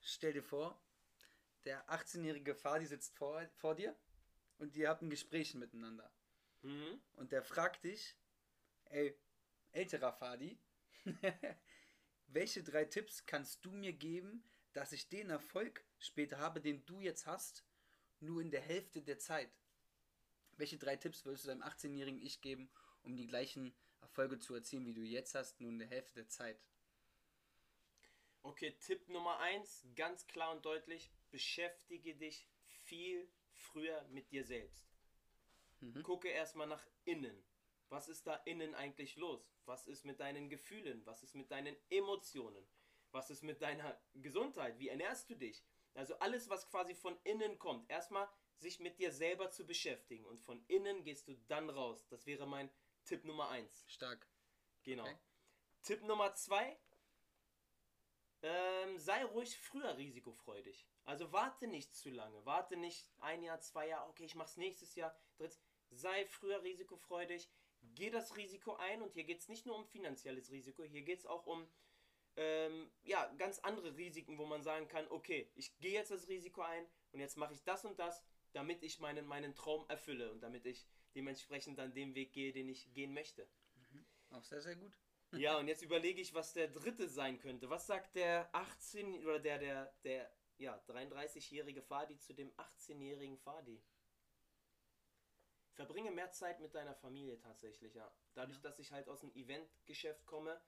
stell 0.00 0.32
dir 0.32 0.42
vor, 0.42 0.80
der 1.64 1.88
18-jährige 1.88 2.54
Fadi 2.54 2.86
sitzt 2.86 3.16
vor, 3.16 3.44
vor 3.56 3.74
dir 3.74 3.96
und 4.58 4.76
ihr 4.76 4.88
habt 4.88 5.02
ein 5.02 5.10
Gespräch 5.10 5.54
miteinander. 5.54 6.12
Mhm. 6.62 7.00
Und 7.14 7.32
der 7.32 7.42
fragt 7.42 7.84
dich, 7.84 8.16
ey, 8.86 9.18
älterer 9.72 10.12
Fadi, 10.12 10.58
welche 12.28 12.62
drei 12.62 12.84
Tipps 12.84 13.26
kannst 13.26 13.64
du 13.64 13.72
mir 13.72 13.92
geben, 13.92 14.44
dass 14.72 14.92
ich 14.92 15.08
den 15.08 15.30
Erfolg 15.30 15.84
später 15.98 16.38
habe, 16.38 16.60
den 16.60 16.84
du 16.86 17.00
jetzt 17.00 17.26
hast, 17.26 17.64
nur 18.22 18.40
in 18.40 18.50
der 18.50 18.60
Hälfte 18.60 19.02
der 19.02 19.18
Zeit? 19.18 19.50
Welche 20.56 20.78
drei 20.78 20.96
Tipps 20.96 21.24
würdest 21.24 21.44
du 21.44 21.48
deinem 21.48 21.62
18-jährigen 21.62 22.20
Ich 22.20 22.40
geben, 22.40 22.70
um 23.02 23.16
die 23.16 23.26
gleichen 23.26 23.74
Erfolge 24.00 24.38
zu 24.38 24.54
erzielen, 24.54 24.86
wie 24.86 24.94
du 24.94 25.02
jetzt 25.02 25.34
hast, 25.34 25.60
nur 25.60 25.70
in 25.70 25.78
der 25.78 25.88
Hälfte 25.88 26.14
der 26.14 26.28
Zeit? 26.28 26.60
Okay, 28.42 28.76
Tipp 28.80 29.08
Nummer 29.08 29.38
eins, 29.38 29.86
ganz 29.94 30.26
klar 30.26 30.52
und 30.52 30.64
deutlich, 30.64 31.12
beschäftige 31.30 32.16
dich 32.16 32.48
viel 32.66 33.28
früher 33.52 34.02
mit 34.08 34.30
dir 34.32 34.44
selbst. 34.44 34.84
Mhm. 35.80 36.02
Gucke 36.02 36.28
erstmal 36.28 36.66
nach 36.66 36.84
innen. 37.04 37.44
Was 37.88 38.08
ist 38.08 38.26
da 38.26 38.36
innen 38.46 38.74
eigentlich 38.74 39.16
los? 39.16 39.52
Was 39.64 39.86
ist 39.86 40.04
mit 40.04 40.18
deinen 40.18 40.48
Gefühlen? 40.48 41.04
Was 41.06 41.22
ist 41.22 41.34
mit 41.34 41.50
deinen 41.50 41.76
Emotionen? 41.90 42.66
Was 43.10 43.30
ist 43.30 43.42
mit 43.42 43.60
deiner 43.60 44.00
Gesundheit? 44.14 44.78
Wie 44.78 44.88
ernährst 44.88 45.28
du 45.30 45.36
dich? 45.36 45.62
Also 45.94 46.14
alles, 46.18 46.48
was 46.48 46.68
quasi 46.68 46.94
von 46.94 47.18
innen 47.24 47.58
kommt. 47.58 47.88
Erstmal 47.90 48.28
sich 48.56 48.80
mit 48.80 48.98
dir 48.98 49.12
selber 49.12 49.50
zu 49.50 49.66
beschäftigen 49.66 50.24
und 50.24 50.40
von 50.40 50.64
innen 50.68 51.04
gehst 51.04 51.28
du 51.28 51.36
dann 51.48 51.68
raus. 51.68 52.06
Das 52.08 52.26
wäre 52.26 52.46
mein 52.46 52.70
Tipp 53.04 53.24
Nummer 53.24 53.48
eins. 53.48 53.84
Stark. 53.88 54.26
Genau. 54.84 55.02
Okay. 55.02 55.18
Tipp 55.82 56.02
Nummer 56.02 56.34
zwei. 56.34 56.78
Ähm, 58.42 58.98
sei 58.98 59.24
ruhig 59.24 59.56
früher 59.56 59.96
risikofreudig. 59.96 60.86
Also 61.04 61.32
warte 61.32 61.66
nicht 61.66 61.94
zu 61.94 62.10
lange. 62.10 62.44
Warte 62.44 62.76
nicht 62.76 63.10
ein 63.18 63.42
Jahr, 63.42 63.60
zwei 63.60 63.88
Jahre, 63.88 64.08
okay, 64.08 64.24
ich 64.24 64.34
mach's 64.34 64.56
nächstes 64.56 64.94
Jahr. 64.94 65.16
Dritt, 65.36 65.58
sei 65.90 66.26
früher 66.26 66.62
risikofreudig. 66.62 67.48
Geh 67.94 68.10
das 68.10 68.36
Risiko 68.36 68.74
ein 68.74 69.02
und 69.02 69.12
hier 69.12 69.24
geht 69.24 69.40
es 69.40 69.48
nicht 69.48 69.66
nur 69.66 69.76
um 69.76 69.86
finanzielles 69.86 70.50
Risiko, 70.50 70.84
hier 70.84 71.02
geht 71.02 71.18
es 71.20 71.26
auch 71.26 71.46
um 71.46 71.68
ähm, 72.36 72.90
ja, 73.02 73.26
ganz 73.38 73.58
andere 73.60 73.96
Risiken, 73.96 74.38
wo 74.38 74.46
man 74.46 74.62
sagen 74.62 74.88
kann, 74.88 75.06
okay, 75.08 75.50
ich 75.54 75.78
gehe 75.80 75.92
jetzt 75.92 76.10
das 76.10 76.28
Risiko 76.28 76.62
ein 76.62 76.86
und 77.12 77.20
jetzt 77.20 77.36
mache 77.36 77.54
ich 77.54 77.62
das 77.64 77.84
und 77.84 77.98
das, 77.98 78.22
damit 78.52 78.82
ich 78.82 79.00
meinen, 79.00 79.26
meinen 79.26 79.54
Traum 79.54 79.84
erfülle 79.88 80.30
und 80.32 80.40
damit 80.40 80.66
ich 80.66 80.86
dementsprechend 81.14 81.78
dann 81.78 81.94
den 81.94 82.14
Weg 82.14 82.32
gehe, 82.32 82.52
den 82.52 82.68
ich 82.68 82.92
gehen 82.94 83.12
möchte. 83.12 83.48
Auch 84.30 84.44
sehr, 84.44 84.62
sehr 84.62 84.76
gut. 84.76 84.96
Ja, 85.32 85.58
und 85.58 85.68
jetzt 85.68 85.82
überlege 85.82 86.20
ich, 86.20 86.34
was 86.34 86.52
der 86.52 86.68
dritte 86.68 87.08
sein 87.08 87.38
könnte. 87.38 87.70
Was 87.70 87.86
sagt 87.86 88.16
der 88.16 88.48
18 88.54 89.24
oder 89.24 89.38
der 89.38 89.58
der 89.58 89.94
der 90.04 90.30
ja, 90.58 90.76
33-jährige 90.86 91.82
Fadi 91.82 92.18
zu 92.18 92.34
dem 92.34 92.52
18-jährigen 92.52 93.38
Fadi? 93.38 93.82
Verbringe 95.74 96.10
mehr 96.10 96.30
Zeit 96.30 96.60
mit 96.60 96.74
deiner 96.74 96.94
Familie 96.94 97.38
tatsächlich, 97.38 97.94
ja. 97.94 98.14
Dadurch, 98.34 98.58
Ja. 98.58 98.62
dass 98.62 98.78
ich 98.78 98.92
halt 98.92 99.08
aus 99.08 99.20
dem 99.20 99.32
Eventgeschäft 99.34 100.26
komme, 100.26 100.60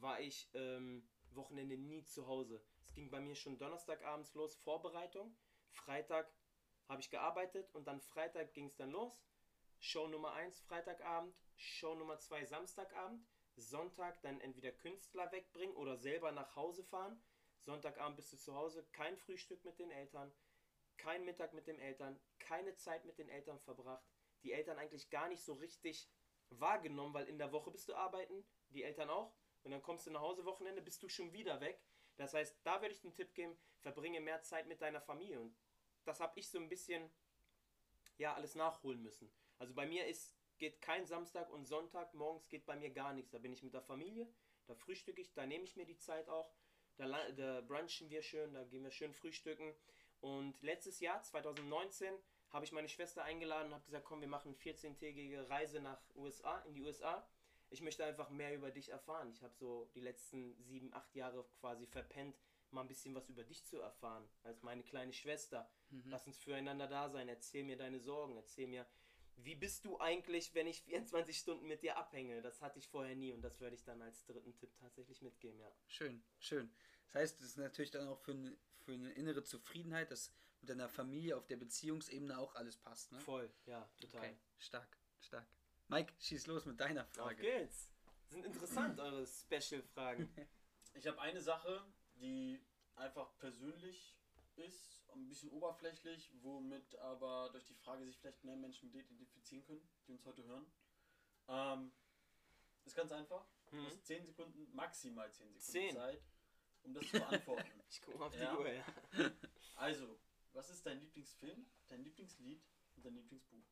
war 0.00 0.20
ich 0.20 0.48
ähm, 0.54 1.08
Wochenende 1.30 1.76
nie 1.76 2.04
zu 2.04 2.26
Hause. 2.26 2.62
Es 2.80 2.94
ging 2.94 3.10
bei 3.10 3.20
mir 3.20 3.34
schon 3.34 3.58
Donnerstagabends 3.58 4.34
los, 4.34 4.56
Vorbereitung. 4.56 5.36
Freitag 5.70 6.32
habe 6.88 7.00
ich 7.00 7.10
gearbeitet 7.10 7.70
und 7.74 7.86
dann 7.86 8.00
Freitag 8.00 8.54
ging 8.54 8.66
es 8.66 8.76
dann 8.76 8.90
los. 8.90 9.22
Show 9.80 10.08
Nummer 10.08 10.32
1 10.32 10.60
Freitagabend, 10.60 11.36
Show 11.54 11.94
Nummer 11.94 12.18
2 12.18 12.46
Samstagabend, 12.46 13.24
Sonntag 13.54 14.20
dann 14.22 14.40
entweder 14.40 14.72
Künstler 14.72 15.30
wegbringen 15.30 15.76
oder 15.76 15.96
selber 15.96 16.32
nach 16.32 16.56
Hause 16.56 16.84
fahren. 16.84 17.22
Sonntagabend 17.60 18.16
bist 18.16 18.32
du 18.32 18.36
zu 18.36 18.54
Hause, 18.54 18.84
kein 18.92 19.16
Frühstück 19.16 19.64
mit 19.64 19.78
den 19.78 19.90
Eltern, 19.90 20.32
kein 20.96 21.24
Mittag 21.24 21.52
mit 21.52 21.66
den 21.66 21.78
Eltern, 21.78 22.18
keine 22.38 22.74
Zeit 22.74 23.04
mit 23.04 23.18
den 23.18 23.28
Eltern 23.28 23.60
verbracht. 23.60 24.04
Die 24.42 24.52
Eltern 24.52 24.78
eigentlich 24.78 25.10
gar 25.10 25.28
nicht 25.28 25.44
so 25.44 25.54
richtig 25.54 26.10
wahrgenommen, 26.50 27.14
weil 27.14 27.28
in 27.28 27.38
der 27.38 27.52
Woche 27.52 27.70
bist 27.70 27.88
du 27.88 27.94
arbeiten, 27.94 28.44
die 28.70 28.82
Eltern 28.82 29.10
auch. 29.10 29.36
Und 29.62 29.70
dann 29.70 29.82
kommst 29.82 30.06
du 30.06 30.10
nach 30.10 30.20
Hause 30.20 30.44
Wochenende, 30.44 30.82
bist 30.82 31.02
du 31.02 31.08
schon 31.08 31.32
wieder 31.32 31.60
weg. 31.60 31.80
Das 32.16 32.34
heißt, 32.34 32.58
da 32.64 32.80
würde 32.80 32.94
ich 32.94 33.00
den 33.00 33.14
Tipp 33.14 33.34
geben, 33.34 33.56
verbringe 33.80 34.20
mehr 34.20 34.42
Zeit 34.42 34.66
mit 34.66 34.80
deiner 34.80 35.00
Familie. 35.00 35.40
Und 35.40 35.56
das 36.04 36.20
habe 36.20 36.38
ich 36.38 36.48
so 36.48 36.58
ein 36.58 36.68
bisschen, 36.68 37.10
ja, 38.16 38.34
alles 38.34 38.54
nachholen 38.54 39.02
müssen. 39.02 39.30
Also 39.58 39.74
bei 39.74 39.86
mir 39.86 40.06
ist 40.06 40.38
geht 40.58 40.80
kein 40.82 41.06
Samstag 41.06 41.50
und 41.50 41.66
Sonntag, 41.66 42.12
morgens 42.14 42.48
geht 42.48 42.66
bei 42.66 42.76
mir 42.76 42.90
gar 42.90 43.12
nichts. 43.12 43.30
Da 43.30 43.38
bin 43.38 43.52
ich 43.52 43.62
mit 43.62 43.74
der 43.74 43.82
Familie, 43.82 44.28
da 44.66 44.74
frühstücke 44.74 45.20
ich, 45.20 45.32
da 45.32 45.46
nehme 45.46 45.64
ich 45.64 45.76
mir 45.76 45.86
die 45.86 45.98
Zeit 45.98 46.28
auch. 46.28 46.52
Da, 46.96 47.06
da 47.32 47.60
brunchen 47.60 48.10
wir 48.10 48.22
schön, 48.22 48.52
da 48.54 48.64
gehen 48.64 48.82
wir 48.82 48.90
schön 48.90 49.14
frühstücken. 49.14 49.72
Und 50.20 50.60
letztes 50.62 50.98
Jahr, 50.98 51.22
2019, 51.22 52.12
habe 52.50 52.64
ich 52.64 52.72
meine 52.72 52.88
Schwester 52.88 53.22
eingeladen 53.22 53.68
und 53.68 53.74
habe 53.74 53.84
gesagt, 53.84 54.04
komm, 54.04 54.20
wir 54.20 54.28
machen 54.28 54.48
eine 54.48 54.74
14-tägige 54.74 55.48
Reise 55.48 55.80
nach 55.80 56.00
USA, 56.16 56.58
in 56.62 56.74
die 56.74 56.82
USA. 56.82 57.28
Ich 57.70 57.82
möchte 57.82 58.04
einfach 58.04 58.30
mehr 58.30 58.54
über 58.54 58.70
dich 58.70 58.90
erfahren. 58.90 59.30
Ich 59.30 59.42
habe 59.42 59.54
so 59.54 59.90
die 59.94 60.00
letzten 60.00 60.56
sieben, 60.62 60.92
acht 60.94 61.14
Jahre 61.14 61.44
quasi 61.60 61.86
verpennt, 61.86 62.36
mal 62.70 62.82
ein 62.82 62.88
bisschen 62.88 63.14
was 63.14 63.28
über 63.28 63.44
dich 63.44 63.64
zu 63.64 63.80
erfahren, 63.80 64.28
als 64.42 64.62
meine 64.62 64.82
kleine 64.82 65.12
Schwester. 65.12 65.70
Lass 66.04 66.26
uns 66.26 66.38
füreinander 66.38 66.86
da 66.86 67.08
sein. 67.08 67.28
Erzähl 67.28 67.64
mir 67.64 67.76
deine 67.76 68.00
Sorgen. 68.00 68.36
Erzähl 68.36 68.66
mir, 68.66 68.86
wie 69.36 69.54
bist 69.54 69.84
du 69.84 69.98
eigentlich, 70.00 70.54
wenn 70.54 70.66
ich 70.66 70.82
24 70.84 71.36
Stunden 71.36 71.66
mit 71.66 71.82
dir 71.82 71.96
abhänge? 71.96 72.42
Das 72.42 72.60
hatte 72.60 72.78
ich 72.78 72.88
vorher 72.88 73.14
nie 73.14 73.32
und 73.32 73.42
das 73.42 73.60
werde 73.60 73.76
ich 73.76 73.84
dann 73.84 74.02
als 74.02 74.24
dritten 74.24 74.54
Tipp 74.56 74.74
tatsächlich 74.78 75.22
mitgeben, 75.22 75.58
ja. 75.60 75.70
Schön, 75.86 76.22
schön. 76.38 76.74
Das 77.06 77.14
heißt, 77.14 77.40
es 77.40 77.46
ist 77.50 77.56
natürlich 77.56 77.90
dann 77.90 78.08
auch 78.08 78.20
für 78.20 78.32
eine, 78.32 78.56
für 78.80 78.92
eine 78.92 79.12
innere 79.12 79.42
Zufriedenheit, 79.42 80.10
dass 80.10 80.32
mit 80.60 80.70
deiner 80.70 80.88
Familie 80.88 81.36
auf 81.36 81.46
der 81.46 81.56
Beziehungsebene 81.56 82.38
auch 82.38 82.54
alles 82.54 82.76
passt. 82.76 83.12
Ne? 83.12 83.20
Voll, 83.20 83.50
ja, 83.66 83.88
total. 84.00 84.20
Okay, 84.20 84.36
stark, 84.58 84.98
stark. 85.20 85.46
Mike, 85.88 86.12
schieß 86.18 86.46
los 86.46 86.66
mit 86.66 86.78
deiner 86.80 87.02
Auf 87.02 87.12
Frage. 87.12 87.40
geht's. 87.42 87.90
Sind 88.28 88.44
interessant, 88.44 88.98
eure 89.00 89.26
Special-Fragen. 89.26 90.28
Ich 90.94 91.06
habe 91.06 91.20
eine 91.20 91.40
Sache, 91.40 91.82
die 92.16 92.60
einfach 92.94 93.36
persönlich 93.38 94.14
ist, 94.56 95.02
ein 95.14 95.28
bisschen 95.28 95.50
oberflächlich, 95.50 96.30
womit 96.42 96.94
aber 96.96 97.48
durch 97.52 97.64
die 97.64 97.74
Frage 97.74 98.04
sich 98.04 98.18
vielleicht 98.18 98.44
mehr 98.44 98.56
Menschen 98.56 98.92
mit 98.92 99.10
identifizieren 99.10 99.64
können, 99.64 99.88
die 100.06 100.12
uns 100.12 100.24
heute 100.26 100.44
hören. 100.44 100.66
Ähm, 101.48 101.92
ist 102.84 102.94
ganz 102.96 103.12
einfach. 103.12 103.46
Du 103.70 103.82
hast 103.86 104.04
10 104.06 104.26
Sekunden, 104.26 104.68
maximal 104.74 105.30
10 105.32 105.46
Sekunden 105.46 105.60
Zehn. 105.60 105.94
Zeit, 105.94 106.22
um 106.82 106.92
das 106.94 107.06
zu 107.06 107.12
beantworten. 107.18 107.70
Ich 107.90 108.02
gucke 108.02 108.18
mal 108.18 108.26
auf 108.26 108.34
Ja. 108.34 108.52
die 108.54 108.58
Uhr, 108.58 108.70
ja. 108.70 108.84
also, 109.76 110.20
was 110.52 110.68
ist 110.68 110.84
dein 110.84 111.00
Lieblingsfilm, 111.00 111.64
dein 111.88 112.02
Lieblingslied 112.04 112.62
und 112.96 113.06
dein 113.06 113.14
Lieblingsbuch? 113.14 113.64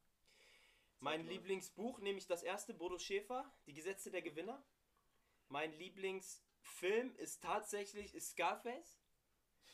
Mein 1.00 1.20
läuft. 1.20 1.32
Lieblingsbuch 1.32 2.00
nehme 2.00 2.18
ich 2.18 2.26
das 2.26 2.42
erste, 2.42 2.74
Bodo 2.74 2.98
Schäfer, 2.98 3.52
Die 3.66 3.74
Gesetze 3.74 4.10
der 4.10 4.22
Gewinner. 4.22 4.64
Mein 5.48 5.72
Lieblingsfilm 5.72 7.14
ist 7.16 7.42
tatsächlich 7.42 8.14
ist 8.14 8.30
Scarface. 8.30 8.98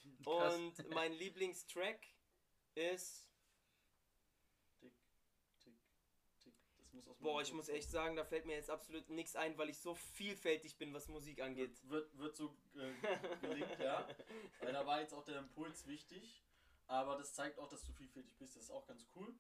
Krass. 0.25 0.55
Und 0.55 0.91
mein 0.91 1.13
Lieblingstrack 1.13 2.01
ist. 2.75 3.29
Tick, 4.81 4.93
tick, 5.61 5.75
tick. 6.41 6.55
Das 6.79 6.93
muss 6.93 7.07
aus 7.07 7.19
Boah, 7.19 7.41
ich 7.41 7.53
muss 7.53 7.69
echt 7.69 7.91
sagen, 7.91 8.17
da 8.17 8.25
fällt 8.25 8.47
mir 8.47 8.57
jetzt 8.57 8.71
absolut 8.71 9.09
nichts 9.09 9.37
ein, 9.37 9.57
weil 9.59 9.71
ich 9.71 9.79
so 9.79 9.95
vielfältig 9.95 10.77
bin, 10.77 10.93
was 10.93 11.09
Musik 11.09 11.41
angeht. 11.41 11.79
Wird, 11.89 12.17
wird 12.19 12.37
so 12.37 12.57
äh, 12.75 12.93
gelegt, 13.41 13.79
ja. 13.79 14.09
Weil 14.61 14.73
da 14.73 14.85
war 14.87 15.01
jetzt 15.01 15.15
auch 15.15 15.25
der 15.25 15.39
Impuls 15.39 15.87
wichtig. 15.87 16.43
Aber 16.89 17.17
das 17.17 17.33
zeigt 17.33 17.59
auch, 17.59 17.69
dass 17.69 17.85
du 17.85 17.93
vielfältig 17.93 18.37
bist. 18.37 18.57
Das 18.57 18.65
ist 18.65 18.71
auch 18.71 18.87
ganz 18.87 19.07
cool. 19.15 19.35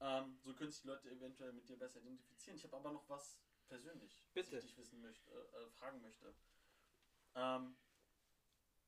Ähm, 0.00 0.37
können 0.58 0.70
sich 0.72 0.82
die 0.82 0.88
Leute 0.88 1.08
eventuell 1.08 1.52
mit 1.52 1.68
dir 1.68 1.78
besser 1.78 2.00
identifizieren. 2.00 2.56
Ich 2.56 2.64
habe 2.64 2.76
aber 2.76 2.92
noch 2.92 3.08
was 3.08 3.38
persönlich, 3.68 4.26
Bitte. 4.34 4.56
was 4.56 4.64
ich 4.64 4.70
dich 4.70 4.78
wissen 4.78 5.00
möchte, 5.00 5.30
äh, 5.30 5.62
äh, 5.62 5.70
fragen 5.70 6.02
möchte. 6.02 6.34
Ähm, 7.36 7.76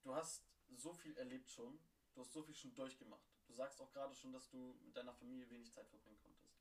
du 0.03 0.15
hast 0.15 0.43
so 0.75 0.93
viel 0.93 1.17
erlebt 1.17 1.49
schon. 1.49 1.79
Du 2.13 2.21
hast 2.21 2.33
so 2.33 2.43
viel 2.43 2.55
schon 2.55 2.75
durchgemacht. 2.75 3.25
Du 3.47 3.53
sagst 3.53 3.81
auch 3.81 3.93
gerade 3.93 4.15
schon, 4.15 4.33
dass 4.33 4.49
du 4.51 4.79
mit 4.85 4.97
deiner 4.97 5.15
Familie 5.15 5.49
wenig 5.49 5.73
Zeit 5.73 5.89
verbringen 5.89 6.19
konntest. 6.19 6.59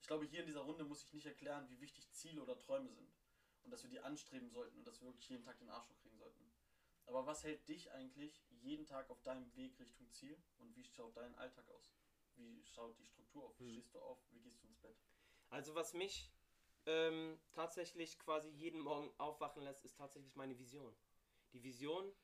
Ich 0.00 0.06
glaube, 0.06 0.24
hier 0.24 0.40
in 0.40 0.46
dieser 0.46 0.60
Runde 0.60 0.84
muss 0.84 1.02
ich 1.02 1.12
nicht 1.12 1.26
erklären, 1.26 1.68
wie 1.68 1.80
wichtig 1.80 2.10
Ziele 2.12 2.40
oder 2.40 2.58
Träume 2.58 2.92
sind. 2.92 3.12
Und 3.64 3.72
dass 3.72 3.82
wir 3.82 3.90
die 3.90 4.00
anstreben 4.00 4.48
sollten 4.48 4.78
und 4.78 4.86
dass 4.86 5.00
wir 5.00 5.08
wirklich 5.08 5.28
jeden 5.28 5.42
Tag 5.42 5.58
den 5.58 5.68
Arsch 5.68 5.88
hochkriegen 5.88 6.16
sollten. 6.16 6.50
Aber 7.06 7.26
was 7.26 7.42
hält 7.42 7.66
dich 7.68 7.90
eigentlich 7.90 8.40
jeden 8.50 8.86
Tag 8.86 9.10
auf 9.10 9.20
deinem 9.22 9.54
Weg 9.56 9.78
Richtung 9.80 10.10
Ziel? 10.12 10.40
Und 10.58 10.76
wie 10.76 10.84
schaut 10.84 11.16
dein 11.16 11.34
Alltag 11.34 11.68
aus? 11.70 11.92
Wie 12.38 12.64
schaut 12.64 12.98
die 12.98 13.06
Struktur 13.06 13.44
auf? 13.44 13.58
Wie 13.58 13.64
Hm. 13.64 13.72
stehst 13.72 13.94
du 13.94 13.98
auf? 14.00 14.18
Wie 14.30 14.40
gehst 14.40 14.62
du 14.62 14.66
ins 14.68 14.78
Bett? 14.78 14.96
Also, 15.50 15.74
was 15.74 15.92
mich 15.94 16.30
ähm, 16.86 17.38
tatsächlich 17.52 18.18
quasi 18.18 18.48
jeden 18.50 18.80
Morgen 18.80 19.10
aufwachen 19.18 19.62
lässt, 19.62 19.84
ist 19.84 19.96
tatsächlich 19.96 20.36
meine 20.36 20.58
Vision. 20.58 20.94
Die 21.52 21.62
Vision, 21.62 22.14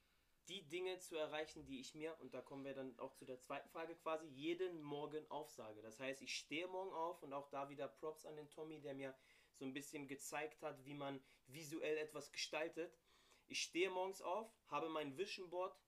die 0.49 0.68
Dinge 0.68 0.99
zu 0.99 1.16
erreichen, 1.16 1.64
die 1.64 1.80
ich 1.80 1.94
mir, 1.94 2.16
und 2.21 2.35
da 2.35 2.40
kommen 2.42 2.64
wir 2.64 2.75
dann 2.75 2.99
auch 2.99 3.12
zu 3.14 3.25
der 3.25 3.40
zweiten 3.40 3.68
Frage 3.68 3.97
quasi, 3.97 4.26
jeden 4.28 4.83
Morgen 4.83 5.28
aufsage. 5.30 5.80
Das 5.83 5.99
heißt, 5.99 6.23
ich 6.23 6.37
stehe 6.37 6.68
morgen 6.68 6.92
auf 6.92 7.23
und 7.23 7.33
auch 7.33 7.49
da 7.49 7.68
wieder 7.68 7.88
Props 7.88 8.26
an 8.26 8.37
den 8.37 8.50
Tommy, 8.50 8.80
der 8.80 8.94
mir 8.94 9.14
so 9.54 9.64
ein 9.64 9.73
bisschen 9.73 10.06
gezeigt 10.06 10.62
hat, 10.62 10.85
wie 10.85 10.94
man 10.94 11.23
visuell 11.47 11.97
etwas 11.97 12.30
gestaltet. 12.33 12.99
Ich 13.47 13.62
stehe 13.62 13.90
morgens 13.90 14.21
auf, 14.21 14.50
habe 14.66 14.88
mein 14.88 15.16
Vision 15.16 15.49
Board, 15.50 15.78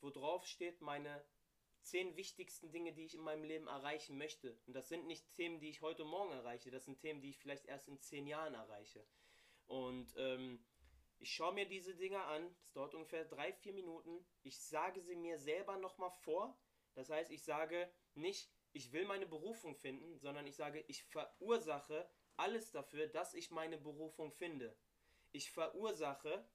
wo 0.00 0.10
drauf 0.10 0.46
steht 0.46 0.80
meine 0.80 1.24
zehn 1.86 2.16
wichtigsten 2.16 2.70
Dinge, 2.70 2.92
die 2.92 3.04
ich 3.04 3.14
in 3.14 3.22
meinem 3.22 3.44
Leben 3.44 3.68
erreichen 3.68 4.18
möchte. 4.18 4.58
Und 4.66 4.74
das 4.74 4.88
sind 4.88 5.06
nicht 5.06 5.30
Themen, 5.30 5.60
die 5.60 5.70
ich 5.70 5.82
heute 5.82 6.04
Morgen 6.04 6.32
erreiche, 6.32 6.70
das 6.70 6.84
sind 6.84 6.98
Themen, 6.98 7.20
die 7.20 7.30
ich 7.30 7.38
vielleicht 7.38 7.66
erst 7.66 7.88
in 7.88 8.00
zehn 8.00 8.26
Jahren 8.26 8.54
erreiche. 8.54 9.06
Und 9.66 10.12
ähm, 10.16 10.64
ich 11.18 11.32
schaue 11.32 11.54
mir 11.54 11.66
diese 11.66 11.94
Dinge 11.94 12.22
an, 12.24 12.54
das 12.60 12.72
dauert 12.72 12.94
ungefähr 12.94 13.24
drei, 13.24 13.52
vier 13.52 13.72
Minuten. 13.72 14.24
Ich 14.42 14.58
sage 14.60 15.00
sie 15.00 15.16
mir 15.16 15.38
selber 15.38 15.76
nochmal 15.78 16.10
vor. 16.10 16.58
Das 16.94 17.10
heißt, 17.10 17.30
ich 17.30 17.44
sage 17.44 17.90
nicht, 18.14 18.50
ich 18.72 18.92
will 18.92 19.06
meine 19.06 19.26
Berufung 19.26 19.74
finden, 19.74 20.18
sondern 20.18 20.46
ich 20.46 20.56
sage, 20.56 20.84
ich 20.88 21.04
verursache 21.04 22.08
alles 22.36 22.70
dafür, 22.70 23.06
dass 23.06 23.34
ich 23.34 23.50
meine 23.50 23.78
Berufung 23.78 24.32
finde. 24.32 24.76
Ich 25.32 25.50
verursache, 25.50 26.46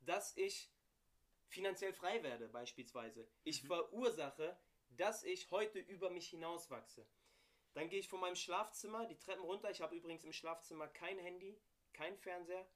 dass 0.00 0.36
ich 0.36 0.70
finanziell 1.48 1.92
frei 1.92 2.22
werde, 2.22 2.48
beispielsweise. 2.48 3.28
Ich 3.44 3.62
verursache, 3.62 4.58
dass 4.96 5.22
ich 5.22 5.50
heute 5.50 5.78
über 5.78 6.10
mich 6.10 6.28
hinauswachse. 6.28 7.06
Dann 7.74 7.88
gehe 7.88 7.98
ich 7.98 8.08
von 8.08 8.20
meinem 8.20 8.36
Schlafzimmer 8.36 9.06
die 9.06 9.18
Treppen 9.18 9.44
runter. 9.44 9.70
Ich 9.70 9.82
habe 9.82 9.94
übrigens 9.94 10.24
im 10.24 10.32
Schlafzimmer 10.32 10.88
kein 10.88 11.18
Handy, 11.18 11.60
kein 11.92 12.16
Fernseher, 12.16 12.66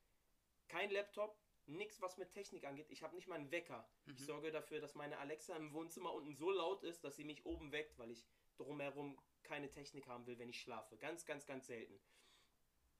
kein 0.68 0.90
Laptop, 0.90 1.38
nichts, 1.66 2.00
was 2.00 2.18
mit 2.18 2.30
Technik 2.30 2.64
angeht. 2.64 2.90
Ich 2.90 3.02
habe 3.02 3.14
nicht 3.14 3.26
mal 3.26 3.36
einen 3.36 3.50
Wecker. 3.50 3.88
Ich 4.06 4.24
sorge 4.24 4.50
dafür, 4.50 4.80
dass 4.80 4.94
meine 4.94 5.18
Alexa 5.18 5.56
im 5.56 5.72
Wohnzimmer 5.72 6.12
unten 6.12 6.34
so 6.34 6.50
laut 6.50 6.82
ist, 6.82 7.04
dass 7.04 7.16
sie 7.16 7.24
mich 7.24 7.46
oben 7.46 7.72
weckt, 7.72 7.98
weil 7.98 8.10
ich 8.10 8.26
drumherum 8.56 9.18
keine 9.42 9.70
Technik 9.70 10.06
haben 10.06 10.26
will, 10.26 10.38
wenn 10.38 10.50
ich 10.50 10.60
schlafe. 10.60 10.96
Ganz, 10.98 11.24
ganz, 11.24 11.46
ganz 11.46 11.66
selten. 11.66 11.98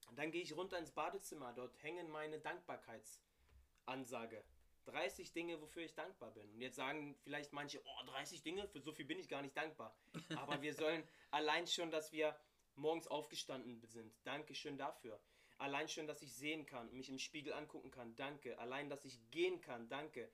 Und 0.09 0.19
dann 0.19 0.33
gehe 0.33 0.43
ich 0.43 0.57
runter 0.57 0.79
ins 0.79 0.93
Badezimmer. 0.93 1.53
Dort 1.53 1.81
hängen 1.83 2.11
meine 2.11 2.41
Dankbarkeitsansage. 2.41 4.43
30 4.91 5.33
Dinge, 5.33 5.61
wofür 5.61 5.83
ich 5.83 5.95
dankbar 5.95 6.33
bin. 6.33 6.51
Und 6.51 6.61
jetzt 6.61 6.77
sagen 6.77 7.17
vielleicht 7.23 7.53
manche, 7.53 7.81
oh, 7.85 8.07
30 8.07 8.43
Dinge, 8.43 8.69
für 8.69 8.81
so 8.81 8.93
viel 8.93 9.05
bin 9.05 9.19
ich 9.19 9.29
gar 9.29 9.43
nicht 9.43 9.57
dankbar. 9.57 9.97
Aber 10.37 10.61
wir 10.63 10.75
sollen 10.75 11.03
allein 11.31 11.67
schon, 11.67 11.91
dass 11.91 12.13
wir 12.13 12.39
morgens 12.75 13.07
aufgestanden 13.07 13.81
sind. 13.87 14.15
Dankeschön 14.25 14.79
dafür. 14.79 15.21
Allein 15.59 15.89
schon, 15.89 16.07
dass 16.07 16.23
ich 16.23 16.33
sehen 16.33 16.65
kann 16.65 16.89
und 16.89 16.97
mich 16.97 17.11
im 17.11 17.19
Spiegel 17.19 17.53
angucken 17.53 17.91
kann. 17.91 18.17
Danke. 18.17 18.59
Allein, 18.59 18.89
dass 18.89 19.05
ich 19.05 19.31
gehen 19.31 19.61
kann. 19.61 19.89
Danke. 19.89 20.33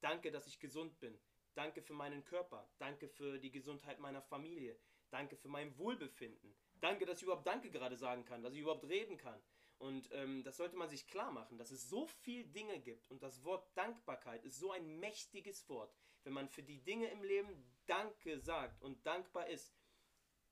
Danke, 0.00 0.30
dass 0.30 0.46
ich 0.46 0.60
gesund 0.60 0.98
bin. 1.00 1.18
Danke 1.54 1.82
für 1.82 1.94
meinen 1.94 2.24
Körper. 2.24 2.70
Danke 2.78 3.08
für 3.08 3.38
die 3.38 3.50
Gesundheit 3.50 3.98
meiner 3.98 4.22
Familie. 4.22 4.78
Danke 5.10 5.36
für 5.36 5.48
mein 5.48 5.76
Wohlbefinden. 5.78 6.54
Danke, 6.74 7.06
dass 7.06 7.18
ich 7.18 7.24
überhaupt 7.24 7.46
Danke 7.46 7.70
gerade 7.70 7.96
sagen 7.96 8.24
kann, 8.24 8.42
dass 8.42 8.54
ich 8.54 8.60
überhaupt 8.60 8.84
reden 8.84 9.16
kann. 9.16 9.42
Und 9.78 10.10
ähm, 10.12 10.42
das 10.42 10.56
sollte 10.56 10.76
man 10.76 10.88
sich 10.88 11.06
klar 11.06 11.30
machen, 11.30 11.56
dass 11.56 11.70
es 11.70 11.88
so 11.88 12.06
viel 12.06 12.44
Dinge 12.44 12.80
gibt. 12.80 13.10
Und 13.10 13.22
das 13.22 13.44
Wort 13.44 13.70
Dankbarkeit 13.76 14.44
ist 14.44 14.58
so 14.58 14.72
ein 14.72 14.98
mächtiges 14.98 15.68
Wort. 15.68 15.94
Wenn 16.24 16.32
man 16.32 16.48
für 16.48 16.62
die 16.62 16.82
Dinge 16.82 17.08
im 17.08 17.22
Leben 17.22 17.64
Danke 17.86 18.38
sagt 18.40 18.82
und 18.82 19.06
dankbar 19.06 19.48
ist, 19.48 19.72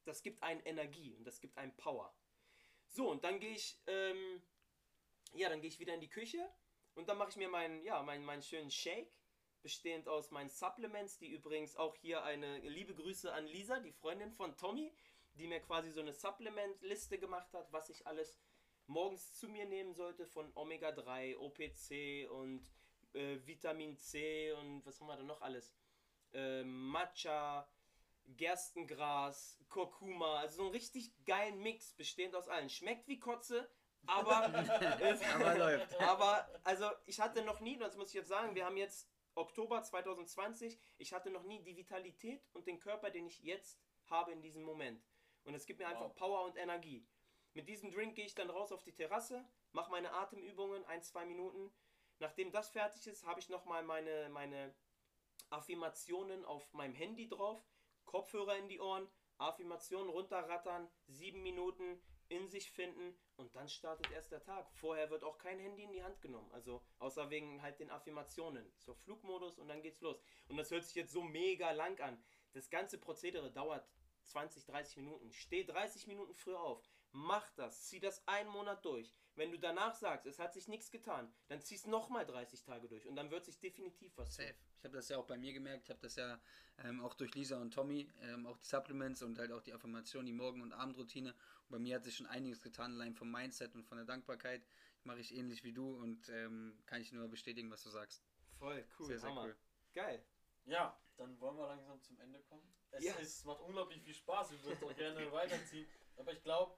das 0.05 0.23
gibt 0.23 0.43
einen 0.43 0.61
Energie 0.61 1.15
und 1.15 1.25
das 1.25 1.41
gibt 1.41 1.59
einen 1.59 1.77
Power. 1.77 2.17
So, 2.89 3.11
und 3.11 3.25
dann 3.25 3.41
gehe 3.41 3.53
ich, 3.53 3.83
ähm, 3.89 4.43
ja, 5.35 5.49
dann 5.49 5.61
gehe 5.61 5.69
ich 5.69 5.81
wieder 5.81 5.95
in 5.95 6.01
die 6.01 6.09
Küche 6.09 6.49
und 6.95 7.09
dann 7.09 7.19
mache 7.19 7.31
ich 7.31 7.37
mir 7.37 7.49
meinen, 7.49 7.83
ja, 7.83 8.03
meinen, 8.05 8.25
meinen 8.25 8.43
schönen 8.43 8.71
Shake, 8.71 9.13
bestehend 9.63 10.07
aus 10.09 10.31
meinen 10.31 10.49
Supplements, 10.49 11.19
die 11.19 11.33
übrigens 11.33 11.75
auch 11.75 11.97
hier 11.97 12.23
eine 12.23 12.61
liebe 12.61 12.95
Grüße 12.95 13.33
an 13.33 13.47
Lisa, 13.47 13.81
die 13.81 13.93
Freundin 13.93 14.31
von 14.31 14.57
Tommy, 14.57 14.95
die 15.35 15.49
mir 15.49 15.61
quasi 15.61 15.91
so 15.91 16.01
eine 16.01 16.13
Supplement-Liste 16.13 17.19
gemacht 17.19 17.53
hat, 17.53 17.73
was 17.73 17.91
ich 17.91 18.07
alles 18.07 18.39
morgens 18.87 19.35
zu 19.35 19.49
mir 19.49 19.67
nehmen 19.67 19.95
sollte 19.95 20.27
von 20.27 20.51
Omega-3, 20.55 21.37
OPC 21.39 22.31
und 22.31 22.71
äh, 23.15 23.39
Vitamin 23.45 23.97
C 23.97 24.53
und 24.53 24.85
was 24.85 25.01
haben 25.01 25.09
wir 25.09 25.17
da 25.17 25.23
noch 25.23 25.43
alles? 25.43 25.73
Äh, 26.33 26.65
Matcha, 26.65 27.69
Gerstengras, 28.27 29.59
Kurkuma, 29.69 30.41
also 30.41 30.57
so 30.57 30.63
einen 30.63 30.73
richtig 30.73 31.13
geilen 31.25 31.63
Mix, 31.63 31.95
bestehend 31.95 32.35
aus 32.35 32.49
allen. 32.49 32.69
Schmeckt 32.69 33.09
wie 33.09 33.19
Kotze, 33.19 33.71
aber, 34.07 34.45
Aber 35.35 35.59
läuft. 35.59 35.95
aber 36.01 36.49
also 36.65 36.91
ich 37.07 37.21
hatte 37.21 37.43
noch 37.43 37.61
nie, 37.61 37.77
das 37.77 37.97
muss 37.97 38.09
ich 38.09 38.15
jetzt 38.15 38.29
sagen, 38.29 38.55
wir 38.55 38.65
haben 38.65 38.77
jetzt 38.77 39.09
Oktober 39.35 39.83
2020, 39.83 40.79
ich 40.99 41.13
hatte 41.13 41.31
noch 41.31 41.45
nie 41.45 41.63
die 41.63 41.77
Vitalität 41.77 42.43
und 42.53 42.67
den 42.67 42.81
Körper, 42.81 43.11
den 43.11 43.27
ich 43.27 43.43
jetzt 43.43 43.79
habe 44.07 44.33
in 44.33 44.41
diesem 44.41 44.63
Moment. 44.63 45.05
Und 45.45 45.55
es 45.55 45.67
gibt 45.67 45.79
mir 45.79 45.87
einfach 45.87 46.09
Wow. 46.09 46.17
Power 46.17 46.45
und 46.45 46.57
Energie. 46.57 47.07
Mit 47.57 47.71
diesem 47.71 47.91
Drink 47.91 48.17
gehe 48.17 48.27
ich 48.27 48.35
dann 48.35 48.51
raus 48.51 48.71
auf 48.71 48.83
die 48.83 48.93
Terrasse, 48.93 49.43
mache 49.73 49.91
meine 49.91 50.13
Atemübungen, 50.13 50.85
ein, 50.85 51.03
zwei 51.03 51.25
Minuten. 51.25 51.73
Nachdem 52.19 52.53
das 52.53 52.69
fertig 52.69 53.07
ist, 53.07 53.25
habe 53.25 53.41
ich 53.41 53.49
nochmal 53.49 53.83
meine, 53.83 54.29
meine 54.29 54.75
Affirmationen 55.49 56.45
auf 56.45 56.71
meinem 56.75 56.95
Handy 56.95 57.31
drauf, 57.31 57.67
Kopfhörer 58.05 58.59
in 58.59 58.69
die 58.69 58.79
Ohren, 58.79 59.09
Affirmationen 59.39 60.11
runterrattern, 60.11 60.87
sieben 61.07 61.43
Minuten 61.43 61.99
in 62.29 62.47
sich 62.47 62.71
finden 62.71 63.19
und 63.37 63.57
dann 63.57 63.71
startet 63.71 64.11
erst 64.11 64.33
der 64.33 64.43
Tag. 64.43 64.71
Vorher 64.73 65.09
wird 65.09 65.25
auch 65.25 65.39
kein 65.39 65.59
Handy 65.59 65.85
in 65.85 65.93
die 65.93 66.05
Hand 66.05 66.21
genommen, 66.21 66.53
also 66.53 66.85
außer 66.99 67.31
wegen 67.31 67.63
halt 67.63 67.81
den 67.81 67.89
Affirmationen. 67.89 68.71
So 68.77 68.93
Flugmodus 68.93 69.59
und 69.59 69.69
dann 69.69 69.81
geht's 69.81 70.03
los. 70.03 70.21
Und 70.49 70.59
das 70.59 70.71
hört 70.71 70.85
sich 70.85 70.95
jetzt 70.95 71.13
so 71.13 71.23
mega 71.23 71.71
lang 71.71 71.99
an. 72.01 72.23
Das 72.53 72.69
ganze 72.69 72.99
Prozedere 72.99 73.51
dauert 73.51 73.89
20, 74.25 74.67
30 74.67 74.99
Minuten. 74.99 75.33
Steh 75.33 75.65
30 75.65 76.07
Minuten 76.07 76.35
früher 76.35 76.61
auf. 76.61 76.83
Mach 77.19 77.49
das. 77.53 77.85
Zieh 77.89 77.99
das 77.99 78.27
einen 78.29 78.51
Monat 78.51 78.85
durch. 78.85 79.11
Wenn 79.37 79.51
du 79.51 79.59
danach 79.59 79.95
sagst, 79.95 80.27
es 80.27 80.39
hat 80.39 80.53
sich 80.53 80.69
nichts 80.69 80.91
getan, 80.91 81.33
dann 81.49 81.63
ziehst 81.63 81.87
nochmal 81.87 82.27
30 82.27 82.63
Tage 82.63 82.89
durch 82.89 83.07
und 83.07 83.17
dann 83.17 83.31
wird 83.31 83.45
sich 83.47 83.59
definitiv 83.59 84.13
was 84.19 84.35
Safe. 84.35 84.55
Ich 84.79 84.85
habe 84.85 84.97
das 84.97 85.09
ja 85.09 85.17
auch 85.17 85.25
bei 85.27 85.39
mir 85.39 85.55
gemerkt. 85.55 85.85
Ich 85.85 85.91
habe 85.91 86.01
das 86.01 86.17
ja 86.17 86.39
ähm, 86.85 87.03
auch 87.03 87.15
durch 87.15 87.35
Lisa 87.35 87.59
und 87.59 87.73
Tommy, 87.73 88.11
ähm, 88.21 88.47
auch 88.47 88.59
die 88.59 88.67
Supplements 88.67 89.23
und 89.23 89.39
halt 89.39 89.51
auch 89.51 89.63
die 89.63 89.73
Affirmation, 89.73 90.27
die 90.27 90.33
Morgen- 90.35 90.61
und 90.61 90.73
Abendroutine. 90.75 91.31
Und 91.31 91.71
bei 91.71 91.79
mir 91.79 91.97
hat 91.97 92.05
sich 92.05 92.17
schon 92.17 92.27
einiges 92.27 92.61
getan, 92.61 92.93
allein 92.93 93.15
vom 93.15 93.31
Mindset 93.31 93.75
und 93.75 93.85
von 93.85 93.97
der 93.97 94.07
Dankbarkeit. 94.07 94.67
Mache 95.05 95.21
ich 95.21 95.35
ähnlich 95.35 95.65
wie 95.65 95.73
du 95.73 95.97
und 95.97 96.29
ähm, 96.29 96.79
kann 96.85 97.01
ich 97.01 97.13
nur 97.13 97.29
bestätigen, 97.29 97.71
was 97.71 97.83
du 97.83 97.89
sagst. 97.91 98.23
Voll 98.59 98.85
cool. 98.99 99.07
Sehr, 99.07 99.19
sehr 99.21 99.31
Hammer. 99.31 99.45
cool. 99.45 99.57
Geil. 99.95 100.23
Ja, 100.67 101.01
dann 101.17 101.39
wollen 101.41 101.57
wir 101.57 101.67
langsam 101.67 101.99
zum 102.03 102.19
Ende 102.21 102.41
kommen. 102.43 102.75
Es 102.91 103.05
Ja. 103.05 103.15
ist, 103.15 103.45
macht 103.47 103.61
unglaublich 103.61 104.03
viel 104.03 104.15
Spaß, 104.15 104.51
wir 104.51 104.63
würden 104.65 104.79
es 104.79 104.83
auch 104.85 104.97
gerne 104.97 105.33
weiterziehen. 105.33 105.87
Aber 106.17 106.33
ich 106.33 106.43
glaube, 106.43 106.75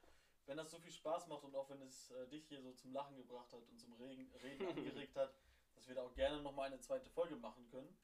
wenn 0.48 0.56
das 0.56 0.70
so 0.70 0.78
viel 0.78 0.92
Spaß 0.92 1.26
macht 1.26 1.44
und 1.44 1.54
auch 1.54 1.68
wenn 1.68 1.82
es 1.82 2.10
äh, 2.10 2.26
dich 2.28 2.48
hier 2.48 2.62
so 2.62 2.72
zum 2.72 2.92
Lachen 2.92 3.16
gebracht 3.16 3.52
hat 3.52 3.60
und 3.68 3.78
zum 3.78 3.92
Regen, 3.92 4.32
Reden 4.42 4.66
angeregt 4.66 5.14
hat, 5.14 5.34
dass 5.74 5.86
wir 5.86 5.94
da 5.94 6.02
auch 6.02 6.14
gerne 6.14 6.40
nochmal 6.40 6.68
eine 6.68 6.80
zweite 6.80 7.10
Folge 7.10 7.36
machen 7.36 7.68
können. 7.68 7.94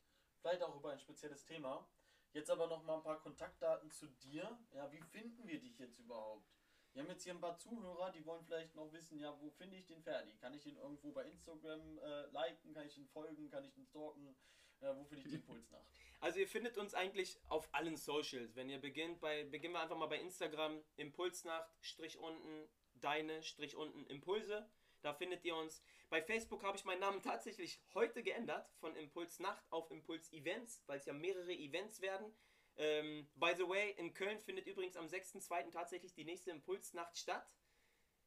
Vielleicht 0.40 0.62
auch 0.62 0.76
über 0.76 0.90
ein 0.90 1.00
spezielles 1.00 1.44
Thema. 1.46 1.88
Jetzt 2.34 2.50
aber 2.50 2.66
nochmal 2.66 2.98
ein 2.98 3.02
paar 3.02 3.20
Kontaktdaten 3.20 3.90
zu 3.90 4.08
dir. 4.08 4.58
Ja, 4.72 4.92
wie 4.92 5.00
finden 5.00 5.46
wir 5.46 5.58
dich 5.58 5.78
jetzt 5.78 5.98
überhaupt? 5.98 6.46
Wir 6.92 7.02
haben 7.02 7.10
jetzt 7.10 7.24
hier 7.24 7.32
ein 7.32 7.40
paar 7.40 7.56
Zuhörer, 7.56 8.12
die 8.12 8.24
wollen 8.26 8.44
vielleicht 8.44 8.74
noch 8.74 8.92
wissen, 8.92 9.18
ja, 9.18 9.34
wo 9.40 9.50
finde 9.50 9.76
ich 9.78 9.86
den 9.86 10.02
Ferdi? 10.02 10.34
Kann 10.36 10.52
ich 10.52 10.62
den 10.62 10.76
irgendwo 10.76 11.12
bei 11.12 11.24
Instagram 11.24 11.98
äh, 11.98 12.26
liken? 12.26 12.74
Kann 12.74 12.86
ich 12.86 12.94
den 12.94 13.08
folgen? 13.08 13.48
Kann 13.48 13.64
ich 13.64 13.72
den 13.72 13.86
stalken? 13.86 14.36
Äh, 14.80 14.94
wo 14.94 15.04
finde 15.04 15.24
ich 15.24 15.30
die 15.30 15.34
Impulsnacht? 15.40 16.03
Also 16.20 16.38
ihr 16.38 16.48
findet 16.48 16.78
uns 16.78 16.94
eigentlich 16.94 17.38
auf 17.48 17.68
allen 17.72 17.96
Socials. 17.96 18.56
Wenn 18.56 18.70
ihr 18.70 18.80
beginnt, 18.80 19.20
bei, 19.20 19.44
beginnen 19.44 19.74
wir 19.74 19.80
einfach 19.80 19.96
mal 19.96 20.06
bei 20.06 20.18
Instagram, 20.18 20.82
Impulsnacht, 20.96 21.70
Strich 21.80 22.18
unten, 22.18 22.68
deine, 22.94 23.42
Strich 23.42 23.76
unten, 23.76 24.06
Impulse. 24.06 24.68
Da 25.02 25.12
findet 25.12 25.44
ihr 25.44 25.54
uns. 25.54 25.82
Bei 26.08 26.22
Facebook 26.22 26.62
habe 26.62 26.78
ich 26.78 26.84
meinen 26.84 27.00
Namen 27.00 27.20
tatsächlich 27.20 27.78
heute 27.92 28.22
geändert, 28.22 28.70
von 28.80 28.96
Impulsnacht 28.96 29.62
auf 29.70 29.90
Impuls 29.90 30.32
Events, 30.32 30.82
weil 30.86 30.98
es 30.98 31.04
ja 31.04 31.12
mehrere 31.12 31.52
Events 31.52 32.00
werden. 32.00 32.34
Ähm, 32.76 33.28
by 33.34 33.52
the 33.56 33.68
way, 33.68 33.90
in 33.98 34.14
Köln 34.14 34.40
findet 34.40 34.66
übrigens 34.66 34.96
am 34.96 35.06
6.2. 35.06 35.70
tatsächlich 35.70 36.14
die 36.14 36.24
nächste 36.24 36.50
Impulsnacht 36.50 37.18
statt. 37.18 37.46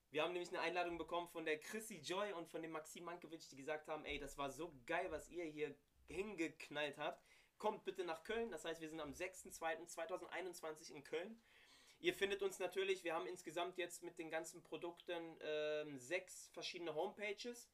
Wir 0.09 0.23
haben 0.23 0.31
nämlich 0.31 0.49
eine 0.49 0.61
Einladung 0.61 0.97
bekommen 0.97 1.27
von 1.27 1.45
der 1.45 1.59
Chrissy 1.59 1.97
Joy 1.97 2.31
und 2.33 2.47
von 2.47 2.61
dem 2.61 2.71
Maxim 2.71 3.03
Mankiewicz, 3.03 3.49
die 3.49 3.57
gesagt 3.57 3.87
haben, 3.87 4.05
ey, 4.05 4.19
das 4.19 4.37
war 4.37 4.51
so 4.51 4.73
geil, 4.85 5.07
was 5.09 5.29
ihr 5.29 5.43
hier 5.43 5.75
hingeknallt 6.07 6.97
habt. 6.97 7.25
Kommt 7.57 7.85
bitte 7.85 8.03
nach 8.03 8.23
Köln. 8.23 8.51
Das 8.51 8.65
heißt, 8.65 8.81
wir 8.81 8.89
sind 8.89 8.99
am 8.99 9.11
6.2.2021 9.11 10.91
in 10.91 11.03
Köln. 11.03 11.41
Ihr 11.99 12.13
findet 12.13 12.43
uns 12.43 12.59
natürlich, 12.59 13.03
wir 13.03 13.15
haben 13.15 13.25
insgesamt 13.25 13.75
jetzt 13.77 14.03
mit 14.03 14.19
den 14.19 14.29
ganzen 14.29 14.61
Produkten 14.61 15.35
ähm, 15.41 15.97
sechs 15.97 16.49
verschiedene 16.53 16.93
Homepages. 16.93 17.67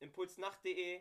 Impulsnacht.de, 0.00 1.00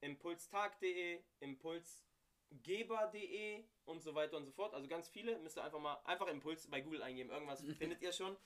Impulstag.de, 0.00 1.24
Impulsgeber.de 1.40 3.64
und 3.84 4.02
so 4.02 4.14
weiter 4.14 4.36
und 4.36 4.44
so 4.44 4.52
fort. 4.52 4.74
Also 4.74 4.86
ganz 4.86 5.08
viele. 5.08 5.40
Müsst 5.40 5.58
ihr 5.58 5.64
einfach 5.64 5.80
mal 5.80 6.00
einfach 6.04 6.28
Impuls 6.28 6.70
bei 6.70 6.80
Google 6.80 7.02
eingeben. 7.02 7.30
Irgendwas 7.30 7.64
findet 7.78 8.00
ihr 8.00 8.12
schon. 8.12 8.36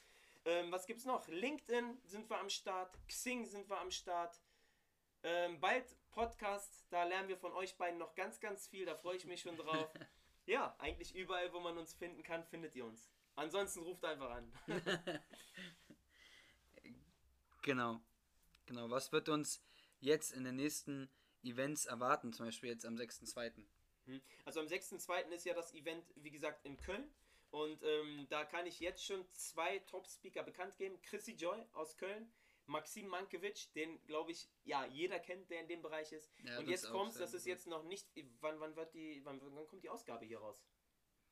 Ähm, 0.46 0.72
was 0.72 0.86
gibt's 0.86 1.04
noch? 1.04 1.28
LinkedIn 1.28 2.00
sind 2.04 2.30
wir 2.30 2.38
am 2.38 2.48
Start. 2.48 2.98
Xing 3.06 3.44
sind 3.44 3.68
wir 3.68 3.78
am 3.78 3.90
Start. 3.90 4.40
Ähm, 5.22 5.60
bald 5.60 5.94
Podcast, 6.18 6.84
da 6.90 7.04
lernen 7.04 7.28
wir 7.28 7.36
von 7.36 7.52
euch 7.52 7.76
beiden 7.76 7.96
noch 7.96 8.16
ganz, 8.16 8.40
ganz 8.40 8.66
viel. 8.66 8.84
Da 8.84 8.96
freue 8.96 9.16
ich 9.16 9.24
mich 9.24 9.40
schon 9.40 9.56
drauf. 9.56 9.88
Ja, 10.46 10.74
eigentlich 10.78 11.14
überall, 11.14 11.52
wo 11.52 11.60
man 11.60 11.76
uns 11.76 11.92
finden 11.92 12.22
kann, 12.22 12.42
findet 12.42 12.74
ihr 12.74 12.86
uns. 12.86 13.10
Ansonsten 13.36 13.82
ruft 13.82 14.04
einfach 14.04 14.30
an. 14.30 14.52
Genau. 17.62 18.00
Genau. 18.66 18.88
Was 18.88 19.12
wird 19.12 19.28
uns 19.28 19.62
jetzt 20.00 20.32
in 20.32 20.42
den 20.42 20.56
nächsten 20.56 21.10
Events 21.42 21.84
erwarten? 21.84 22.32
Zum 22.32 22.46
Beispiel 22.46 22.70
jetzt 22.70 22.86
am 22.86 22.94
6.2. 22.94 23.52
Hm. 24.06 24.22
Also 24.46 24.60
am 24.60 24.66
6.2. 24.66 25.28
ist 25.28 25.44
ja 25.44 25.52
das 25.52 25.74
Event, 25.74 26.02
wie 26.16 26.30
gesagt, 26.30 26.64
in 26.64 26.78
Köln. 26.78 27.12
Und 27.50 27.82
ähm, 27.82 28.26
da 28.30 28.44
kann 28.44 28.66
ich 28.66 28.80
jetzt 28.80 29.04
schon 29.04 29.24
zwei 29.34 29.80
Top-Speaker 29.80 30.42
bekannt 30.42 30.78
geben. 30.78 31.00
Chrissy 31.02 31.32
Joy 31.32 31.64
aus 31.74 31.96
Köln, 31.98 32.32
Maxim 32.68 33.08
Mankiewicz, 33.08 33.72
den 33.72 34.02
glaube 34.06 34.32
ich, 34.32 34.48
ja, 34.64 34.84
jeder 34.86 35.18
kennt, 35.18 35.50
der 35.50 35.60
in 35.60 35.68
dem 35.68 35.82
Bereich 35.82 36.12
ist. 36.12 36.30
Ja, 36.44 36.58
Und 36.58 36.68
jetzt 36.68 36.84
ist 36.84 36.90
auch 36.90 36.92
kommt, 36.92 37.12
sehr 37.12 37.22
das 37.22 37.34
ist 37.34 37.46
jetzt 37.46 37.66
noch 37.66 37.82
nicht, 37.82 38.06
wann, 38.40 38.60
wann 38.60 38.76
wird 38.76 38.94
die, 38.94 39.24
wann, 39.24 39.40
wann 39.42 39.66
kommt 39.66 39.82
die 39.82 39.88
Ausgabe 39.88 40.24
hier 40.24 40.38
raus? 40.38 40.62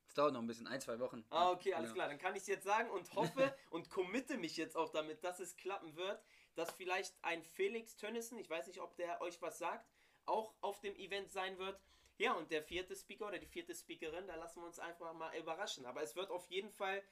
Es 0.08 0.14
dauert 0.14 0.32
noch 0.32 0.40
ein 0.40 0.46
bisschen, 0.46 0.66
ein, 0.66 0.80
zwei 0.80 0.98
Wochen. 0.98 1.24
Ah, 1.30 1.50
okay, 1.50 1.74
alles 1.74 1.90
Ja. 1.90 1.94
klar. 1.94 2.08
Dann 2.08 2.18
kann 2.18 2.34
ich 2.36 2.42
es 2.42 2.46
jetzt 2.48 2.64
sagen 2.64 2.90
und 2.90 3.12
hoffe 3.14 3.54
und 3.70 3.90
committe 3.90 4.38
mich 4.38 4.56
jetzt 4.56 4.76
auch 4.76 4.88
damit, 4.90 5.22
dass 5.24 5.40
es 5.40 5.56
klappen 5.56 5.96
wird, 5.96 6.22
dass 6.54 6.72
vielleicht 6.72 7.14
ein 7.22 7.42
Felix 7.42 7.96
Tönnissen, 7.96 8.38
ich 8.38 8.48
weiß 8.48 8.66
nicht, 8.68 8.80
ob 8.80 8.96
der 8.96 9.20
euch 9.20 9.42
was 9.42 9.58
sagt, 9.58 9.90
auch 10.24 10.54
auf 10.60 10.80
dem 10.80 10.96
Event 10.96 11.30
sein 11.30 11.58
wird. 11.58 11.78
Ja, 12.18 12.32
und 12.32 12.50
der 12.50 12.62
vierte 12.62 12.96
Speaker 12.96 13.28
oder 13.28 13.38
die 13.38 13.46
vierte 13.46 13.74
Speakerin, 13.74 14.26
da 14.26 14.36
lassen 14.36 14.60
wir 14.62 14.66
uns 14.66 14.78
einfach 14.78 15.12
mal 15.12 15.36
überraschen. 15.36 15.84
Aber 15.84 16.02
es 16.02 16.16
wird 16.16 16.30
auf 16.30 16.46
jeden 16.46 16.70
Fall 16.70 17.02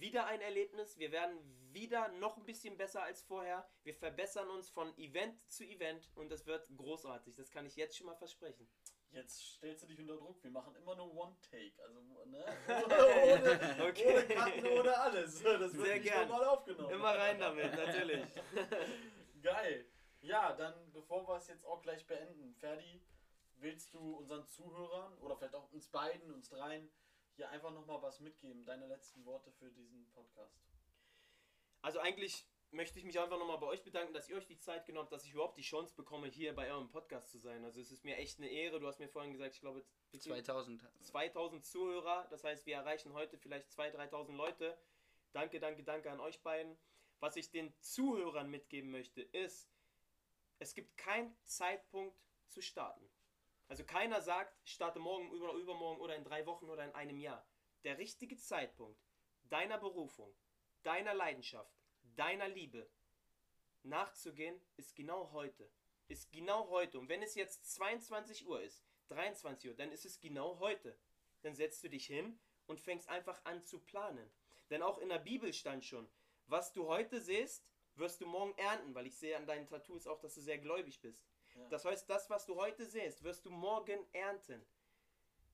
wieder 0.00 0.26
ein 0.26 0.40
Erlebnis. 0.40 0.98
Wir 0.98 1.12
werden 1.12 1.38
wieder 1.72 2.08
noch 2.08 2.36
ein 2.36 2.44
bisschen 2.44 2.76
besser 2.76 3.02
als 3.02 3.22
vorher. 3.22 3.68
Wir 3.84 3.94
verbessern 3.94 4.48
uns 4.50 4.68
von 4.70 4.96
Event 4.98 5.38
zu 5.50 5.64
Event 5.64 6.10
und 6.14 6.30
das 6.30 6.46
wird 6.46 6.66
großartig. 6.76 7.36
Das 7.36 7.50
kann 7.50 7.66
ich 7.66 7.76
jetzt 7.76 7.96
schon 7.96 8.06
mal 8.06 8.16
versprechen. 8.16 8.68
Jetzt 9.10 9.40
stellst 9.56 9.82
du 9.82 9.86
dich 9.88 9.98
unter 10.00 10.16
Druck. 10.16 10.42
Wir 10.42 10.50
machen 10.50 10.74
immer 10.74 10.94
nur 10.96 11.14
One-Take. 11.14 11.82
Also, 11.82 12.00
ne? 12.24 12.44
ohne, 12.88 13.88
Okay. 13.90 14.14
ohne 14.16 14.26
Karten, 14.26 14.66
ohne 14.66 14.98
alles. 14.98 15.42
Das 15.42 15.60
wird 15.60 15.70
Sehr 15.72 15.94
nicht 15.96 16.04
gern. 16.04 16.28
normal 16.28 16.46
aufgenommen. 16.46 16.94
Immer 16.94 17.14
rein 17.18 17.38
damit, 17.38 17.74
natürlich. 17.74 18.24
Geil. 19.42 19.86
Ja, 20.22 20.52
dann 20.54 20.92
bevor 20.92 21.26
wir 21.28 21.36
es 21.36 21.48
jetzt 21.48 21.64
auch 21.66 21.82
gleich 21.82 22.06
beenden, 22.06 22.54
Ferdi, 22.54 23.02
willst 23.56 23.92
du 23.92 24.16
unseren 24.16 24.46
Zuhörern 24.46 25.18
oder 25.18 25.36
vielleicht 25.36 25.54
auch 25.56 25.70
uns 25.72 25.88
beiden, 25.88 26.32
uns 26.32 26.48
dreien, 26.48 26.90
hier 27.42 27.50
einfach 27.50 27.72
nochmal 27.72 28.00
was 28.02 28.20
mitgeben? 28.20 28.64
Deine 28.64 28.86
letzten 28.86 29.24
Worte 29.24 29.50
für 29.50 29.70
diesen 29.70 30.06
Podcast. 30.10 30.62
Also 31.80 31.98
eigentlich 31.98 32.46
möchte 32.70 33.00
ich 33.00 33.04
mich 33.04 33.18
einfach 33.18 33.38
nochmal 33.38 33.58
bei 33.58 33.66
euch 33.66 33.82
bedanken, 33.82 34.14
dass 34.14 34.28
ihr 34.28 34.36
euch 34.36 34.46
die 34.46 34.58
Zeit 34.58 34.86
genommen 34.86 35.06
habt, 35.06 35.12
dass 35.12 35.24
ich 35.24 35.32
überhaupt 35.32 35.58
die 35.58 35.62
Chance 35.62 35.92
bekomme, 35.96 36.28
hier 36.28 36.54
bei 36.54 36.70
eurem 36.70 36.88
Podcast 36.88 37.30
zu 37.30 37.38
sein. 37.38 37.64
Also 37.64 37.80
es 37.80 37.90
ist 37.90 38.04
mir 38.04 38.16
echt 38.16 38.38
eine 38.38 38.48
Ehre. 38.48 38.78
Du 38.78 38.86
hast 38.86 39.00
mir 39.00 39.08
vorhin 39.08 39.32
gesagt, 39.32 39.56
ich 39.56 39.60
glaube, 39.60 39.84
wie 40.12 40.20
viel? 40.20 40.32
2000. 40.32 40.88
2000 41.02 41.66
Zuhörer. 41.66 42.28
Das 42.30 42.44
heißt, 42.44 42.64
wir 42.66 42.76
erreichen 42.76 43.12
heute 43.12 43.36
vielleicht 43.36 43.68
2.000, 43.72 44.10
3.000 44.10 44.36
Leute. 44.36 44.78
Danke, 45.32 45.58
danke, 45.58 45.82
danke 45.82 46.12
an 46.12 46.20
euch 46.20 46.40
beiden. 46.42 46.78
Was 47.18 47.34
ich 47.34 47.50
den 47.50 47.74
Zuhörern 47.80 48.50
mitgeben 48.50 48.90
möchte, 48.92 49.22
ist, 49.22 49.68
es 50.60 50.74
gibt 50.74 50.96
keinen 50.96 51.36
Zeitpunkt 51.44 52.16
zu 52.46 52.62
starten. 52.62 53.10
Also 53.72 53.84
keiner 53.84 54.20
sagt, 54.20 54.54
starte 54.68 54.98
morgen, 54.98 55.32
über, 55.32 55.54
übermorgen 55.54 56.02
oder 56.02 56.14
in 56.14 56.24
drei 56.24 56.44
Wochen 56.44 56.68
oder 56.68 56.84
in 56.84 56.94
einem 56.94 57.16
Jahr. 57.16 57.48
Der 57.84 57.96
richtige 57.96 58.36
Zeitpunkt 58.36 59.02
deiner 59.44 59.78
Berufung, 59.78 60.36
deiner 60.82 61.14
Leidenschaft, 61.14 61.74
deiner 62.02 62.48
Liebe 62.48 62.86
nachzugehen, 63.82 64.60
ist 64.76 64.94
genau 64.94 65.32
heute. 65.32 65.72
Ist 66.06 66.30
genau 66.32 66.68
heute. 66.68 66.98
Und 66.98 67.08
wenn 67.08 67.22
es 67.22 67.34
jetzt 67.34 67.72
22 67.72 68.46
Uhr 68.46 68.60
ist, 68.60 68.84
23 69.08 69.70
Uhr, 69.70 69.74
dann 69.74 69.90
ist 69.90 70.04
es 70.04 70.20
genau 70.20 70.58
heute. 70.58 70.94
Dann 71.40 71.54
setzt 71.54 71.82
du 71.82 71.88
dich 71.88 72.04
hin 72.04 72.38
und 72.66 72.78
fängst 72.78 73.08
einfach 73.08 73.42
an 73.46 73.64
zu 73.64 73.78
planen. 73.78 74.30
Denn 74.68 74.82
auch 74.82 74.98
in 74.98 75.08
der 75.08 75.18
Bibel 75.18 75.50
stand 75.54 75.82
schon, 75.82 76.06
was 76.44 76.74
du 76.74 76.88
heute 76.88 77.22
siehst, 77.22 77.66
wirst 77.94 78.20
du 78.20 78.26
morgen 78.26 78.52
ernten, 78.58 78.94
weil 78.94 79.06
ich 79.06 79.16
sehe 79.16 79.34
an 79.34 79.46
deinen 79.46 79.66
Tattoos 79.66 80.06
auch, 80.06 80.20
dass 80.20 80.34
du 80.34 80.42
sehr 80.42 80.58
gläubig 80.58 81.00
bist. 81.00 81.24
Das 81.70 81.84
heißt, 81.84 82.08
das, 82.08 82.28
was 82.30 82.46
du 82.46 82.56
heute 82.56 82.84
siehst, 82.84 83.22
wirst 83.22 83.44
du 83.44 83.50
morgen 83.50 83.98
ernten. 84.12 84.64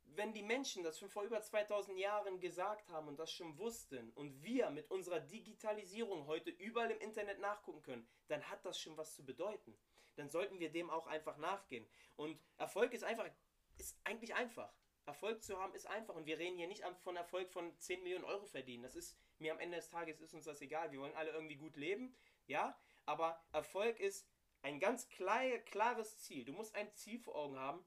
Wenn 0.05 0.33
die 0.33 0.43
Menschen 0.43 0.83
das 0.83 0.99
schon 0.99 1.11
vor 1.11 1.23
über 1.23 1.41
2000 1.41 1.99
Jahren 1.99 2.41
gesagt 2.41 2.89
haben 2.89 3.09
und 3.09 3.19
das 3.19 3.31
schon 3.31 3.57
wussten 3.59 4.11
und 4.13 4.43
wir 4.43 4.71
mit 4.71 4.91
unserer 4.91 5.21
Digitalisierung 5.21 6.27
heute 6.27 6.51
überall 6.51 6.91
im 6.91 7.01
Internet 7.01 7.39
nachgucken 7.41 7.83
können, 7.83 8.09
dann 8.27 8.43
hat 8.51 8.65
das 8.65 8.81
schon 8.81 8.97
was 8.97 9.15
zu 9.15 9.25
bedeuten. 9.25 9.79
Dann 10.17 10.29
sollten 10.29 10.59
wir 10.59 10.71
dem 10.71 10.91
auch 10.91 11.07
einfach 11.07 11.37
nachgehen. 11.37 11.87
Und 12.17 12.41
Erfolg 12.57 12.93
ist 12.95 13.05
einfach, 13.05 13.29
ist 13.77 13.97
eigentlich 14.05 14.35
einfach. 14.35 14.73
Erfolg 15.07 15.43
zu 15.43 15.59
haben 15.59 15.75
ist 15.75 15.87
einfach. 15.87 16.15
Und 16.15 16.27
wir 16.27 16.39
reden 16.39 16.57
hier 16.57 16.67
nicht 16.67 16.85
von 17.01 17.17
Erfolg 17.17 17.51
von 17.51 17.79
10 17.79 18.03
Millionen 18.03 18.25
Euro 18.25 18.45
verdienen. 18.45 18.83
Das 18.83 18.97
ist 18.97 19.17
mir 19.39 19.53
am 19.53 19.61
Ende 19.61 19.77
des 19.77 19.89
Tages 19.89 20.21
ist 20.21 20.35
uns 20.35 20.45
das 20.45 20.61
egal. 20.61 20.91
Wir 20.91 21.01
wollen 21.01 21.15
alle 21.15 21.31
irgendwie 21.31 21.57
gut 21.57 21.77
leben, 21.77 22.15
ja, 22.47 22.79
aber 23.07 23.43
Erfolg 23.53 24.01
ist 24.01 24.29
ein 24.63 24.81
ganz 24.81 25.09
klar, 25.09 25.43
klares 25.67 26.19
Ziel. 26.23 26.45
Du 26.45 26.53
musst 26.53 26.75
ein 26.75 26.93
Ziel 26.93 27.19
vor 27.19 27.37
Augen 27.37 27.59
haben. 27.59 27.85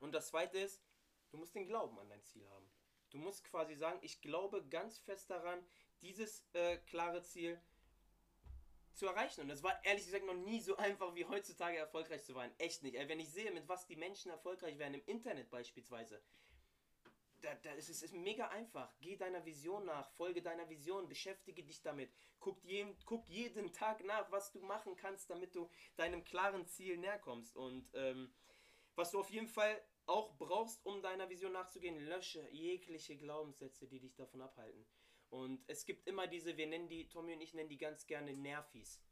Und 0.00 0.12
das 0.12 0.28
zweite 0.28 0.58
ist, 0.58 0.82
du 1.30 1.38
musst 1.38 1.54
den 1.54 1.66
Glauben 1.66 1.98
an 1.98 2.08
dein 2.08 2.22
Ziel 2.22 2.48
haben. 2.50 2.70
Du 3.10 3.18
musst 3.18 3.44
quasi 3.44 3.74
sagen, 3.74 3.98
ich 4.02 4.20
glaube 4.20 4.66
ganz 4.68 4.98
fest 4.98 5.30
daran, 5.30 5.64
dieses 6.02 6.44
äh, 6.52 6.76
klare 6.78 7.22
Ziel 7.22 7.60
zu 8.92 9.06
erreichen. 9.06 9.42
Und 9.42 9.50
es 9.50 9.62
war 9.62 9.82
ehrlich 9.84 10.04
gesagt 10.04 10.26
noch 10.26 10.34
nie 10.34 10.60
so 10.60 10.76
einfach 10.78 11.14
wie 11.14 11.24
heutzutage 11.24 11.76
erfolgreich 11.76 12.24
zu 12.24 12.32
sein. 12.32 12.52
Echt 12.58 12.82
nicht. 12.82 12.96
Wenn 12.96 13.20
ich 13.20 13.30
sehe, 13.30 13.50
mit 13.52 13.68
was 13.68 13.86
die 13.86 13.96
Menschen 13.96 14.30
erfolgreich 14.30 14.78
werden, 14.78 14.94
im 14.94 15.04
Internet 15.06 15.50
beispielsweise, 15.50 16.20
da, 17.42 17.54
da 17.62 17.72
ist 17.72 17.88
es 17.88 18.02
ist 18.02 18.14
mega 18.14 18.48
einfach. 18.48 18.94
Geh 19.00 19.16
deiner 19.16 19.44
Vision 19.44 19.84
nach, 19.84 20.10
folge 20.12 20.42
deiner 20.42 20.68
Vision, 20.68 21.08
beschäftige 21.08 21.62
dich 21.62 21.82
damit. 21.82 22.10
Guck, 22.40 22.62
je, 22.64 22.86
guck 23.04 23.28
jeden 23.28 23.72
Tag 23.72 24.04
nach, 24.04 24.30
was 24.30 24.52
du 24.52 24.60
machen 24.60 24.96
kannst, 24.96 25.30
damit 25.30 25.54
du 25.54 25.68
deinem 25.96 26.24
klaren 26.24 26.66
Ziel 26.66 26.96
näher 26.96 27.18
kommst. 27.18 27.56
Und 27.56 27.88
ähm, 27.94 28.32
was 28.94 29.10
du 29.10 29.20
auf 29.20 29.30
jeden 29.30 29.48
Fall 29.48 29.80
auch 30.06 30.36
brauchst, 30.38 30.84
um 30.86 31.02
deiner 31.02 31.28
Vision 31.28 31.52
nachzugehen, 31.52 31.98
lösche 31.98 32.48
jegliche 32.50 33.16
Glaubenssätze, 33.16 33.86
die 33.86 34.00
dich 34.00 34.14
davon 34.14 34.40
abhalten. 34.40 34.86
Und 35.28 35.64
es 35.66 35.84
gibt 35.84 36.06
immer 36.06 36.26
diese, 36.26 36.56
wir 36.56 36.66
nennen 36.66 36.88
die, 36.88 37.08
Tommy 37.08 37.34
und 37.34 37.40
ich 37.40 37.54
nennen 37.54 37.68
die 37.68 37.78
ganz 37.78 38.06
gerne 38.06 38.32
Nervis. 38.32 39.02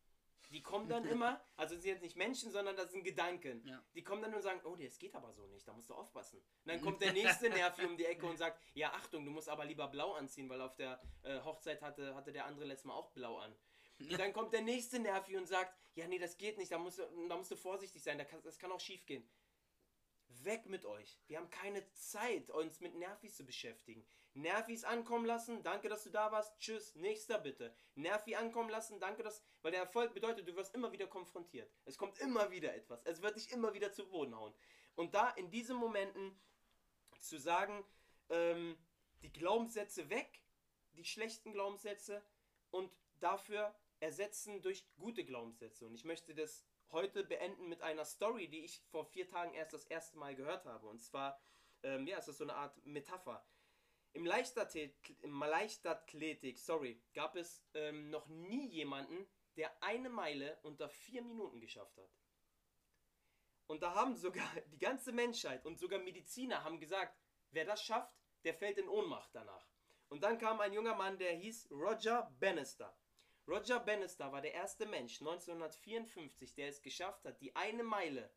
Die 0.51 0.63
kommen 0.63 0.89
dann 0.89 1.05
immer, 1.05 1.41
also 1.57 1.75
sind 1.75 1.87
jetzt 1.87 2.03
nicht 2.03 2.17
Menschen, 2.17 2.51
sondern 2.53 2.77
das 2.77 2.93
sind 2.93 3.05
Gedanken. 3.05 3.67
Ja. 3.67 3.83
Die 3.95 4.03
kommen 4.03 4.23
dann 4.23 4.35
und 4.35 4.43
sagen, 4.43 4.61
oh, 4.65 4.77
das 4.77 4.99
geht 4.99 5.15
aber 5.15 5.33
so 5.33 5.47
nicht, 5.47 5.67
da 5.67 5.73
musst 5.73 5.91
du 5.91 5.95
aufpassen. 5.95 6.39
Und 6.39 6.47
dann 6.67 6.81
kommt 6.81 7.01
der 7.01 7.13
nächste 7.13 7.49
Nervi 7.51 7.85
um 7.85 7.97
die 7.97 8.07
Ecke 8.07 8.27
und 8.27 8.37
sagt, 8.37 8.63
ja, 8.75 8.93
Achtung, 8.93 9.25
du 9.25 9.31
musst 9.31 9.49
aber 9.49 9.65
lieber 9.65 9.89
blau 9.89 10.13
anziehen, 10.13 10.49
weil 10.49 10.61
auf 10.61 10.77
der 10.77 11.01
äh, 11.23 11.41
Hochzeit 11.41 11.83
hatte, 11.83 12.15
hatte 12.15 12.33
der 12.33 12.47
andere 12.47 12.65
letztes 12.67 12.87
Mal 12.87 12.95
auch 12.95 13.11
blau 13.13 13.39
an. 13.39 13.55
Und 14.01 14.19
dann 14.19 14.33
kommt 14.33 14.53
der 14.53 14.63
nächste 14.63 14.99
Nervi 14.99 15.37
und 15.37 15.47
sagt, 15.47 15.75
ja, 15.95 16.07
nee, 16.09 16.19
das 16.19 16.37
geht 16.37 16.59
nicht, 16.59 16.73
da 16.73 16.79
musst 16.79 16.99
du, 16.99 17.03
da 17.29 17.37
musst 17.37 17.51
du 17.51 17.57
vorsichtig 17.57 18.03
sein, 18.03 18.19
da 18.19 18.25
kann, 18.25 18.43
das 18.43 18.59
kann 18.59 18.73
auch 18.73 18.81
schief 18.81 19.07
gehen. 19.07 19.29
Weg 20.45 20.67
mit 20.67 20.85
euch. 20.85 21.19
Wir 21.27 21.39
haben 21.39 21.51
keine 21.51 21.91
Zeit, 21.93 22.51
uns 22.51 22.81
mit 22.81 22.95
Nervis 22.95 23.37
zu 23.37 23.45
beschäftigen. 23.45 24.07
Nervis 24.35 24.85
ankommen 24.85 25.27
lassen, 25.27 25.63
danke, 25.63 25.89
dass 25.89 26.03
du 26.05 26.11
da 26.11 26.33
warst. 26.33 26.59
Tschüss, 26.59 26.95
nächster 26.97 27.39
bitte. 27.39 27.75
Nervi 27.95 28.35
ankommen 28.35 28.69
lassen, 28.69 28.99
danke, 28.99 29.23
dass. 29.23 29.45
Weil 29.63 29.73
der 29.73 29.83
Erfolg 29.83 30.13
bedeutet, 30.13 30.49
du 30.49 30.57
wirst 30.57 30.75
immer 30.75 30.91
wieder 30.93 31.07
konfrontiert. 31.07 31.73
Es 31.85 31.97
kommt 31.97 32.19
immer 32.19 32.51
wieder 32.51 32.75
etwas. 32.75 33.03
Es 33.05 33.23
wird 33.23 33.37
dich 33.37 33.53
immer 33.53 33.75
wieder 33.75 33.93
zu 33.93 34.09
Boden 34.09 34.35
hauen. 34.35 34.53
Und 34.97 35.15
da 35.15 35.31
in 35.31 35.51
diesen 35.51 35.77
Momenten 35.77 36.37
zu 37.21 37.39
sagen, 37.39 37.85
ähm, 38.29 38.77
die 39.23 39.33
Glaubenssätze 39.33 40.11
weg, 40.11 40.43
die 40.97 41.05
schlechten 41.05 41.53
Glaubenssätze 41.53 42.23
und 42.71 42.93
dafür 43.21 43.75
ersetzen 44.01 44.63
durch 44.63 44.85
gute 44.97 45.25
Glaubenssätze. 45.25 45.87
Und 45.87 45.95
ich 45.95 46.05
möchte 46.05 46.35
das 46.35 46.65
heute 46.91 47.25
beenden 47.25 47.69
mit 47.69 47.83
einer 47.83 48.05
Story, 48.05 48.49
die 48.49 48.65
ich 48.65 48.83
vor 48.91 49.05
vier 49.05 49.29
Tagen 49.29 49.55
erst 49.55 49.73
das 49.73 49.85
erste 49.85 50.19
Mal 50.19 50.35
gehört 50.35 50.65
habe. 50.65 50.87
Und 50.87 51.01
zwar, 51.01 51.41
ähm, 51.83 52.07
ja, 52.07 52.19
es 52.19 52.29
ist 52.29 52.39
so 52.39 52.45
eine 52.45 52.55
Art 52.55 52.77
Metapher. 52.85 53.45
Im, 54.13 54.25
Leichtathlet 54.25 54.95
im 55.23 55.41
Leichtathletik, 55.41 56.59
sorry, 56.59 57.03
gab 57.15 57.35
es 57.35 57.65
ähm, 57.75 58.11
noch 58.11 58.29
nie 58.29 58.69
jemanden, 58.69 59.27
der 59.57 59.83
eine 59.83 60.09
Meile 60.09 60.59
unter 60.63 60.89
vier 60.89 61.23
Minuten 61.23 61.61
geschafft 61.61 61.97
hat. 61.97 62.11
Und 63.67 63.83
da 63.83 63.95
haben 63.95 64.15
sogar 64.15 64.49
die 64.67 64.79
ganze 64.79 65.13
Menschheit 65.13 65.65
und 65.67 65.79
sogar 65.79 65.99
Mediziner 65.99 66.63
haben 66.65 66.81
gesagt, 66.81 67.19
wer 67.51 67.65
das 67.65 67.83
schafft, 67.83 68.15
der 68.45 68.55
fällt 68.55 68.79
in 68.79 68.89
Ohnmacht 68.89 69.31
danach. 69.35 69.69
Und 70.09 70.23
dann 70.23 70.39
kam 70.39 70.61
ein 70.61 70.73
junger 70.73 70.95
Mann, 70.95 71.19
der 71.19 71.33
hieß 71.33 71.71
Roger 71.71 72.31
Bannister. 72.39 72.97
Roger 73.47 73.79
Bannister 73.79 74.33
war 74.33 74.41
der 74.41 74.55
erste 74.55 74.87
Mensch 74.87 75.21
1954, 75.21 76.55
der 76.55 76.69
es 76.69 76.81
geschafft 76.81 77.27
hat, 77.27 77.43
die 77.43 77.55
eine 77.55 77.83
Meile 77.83 78.31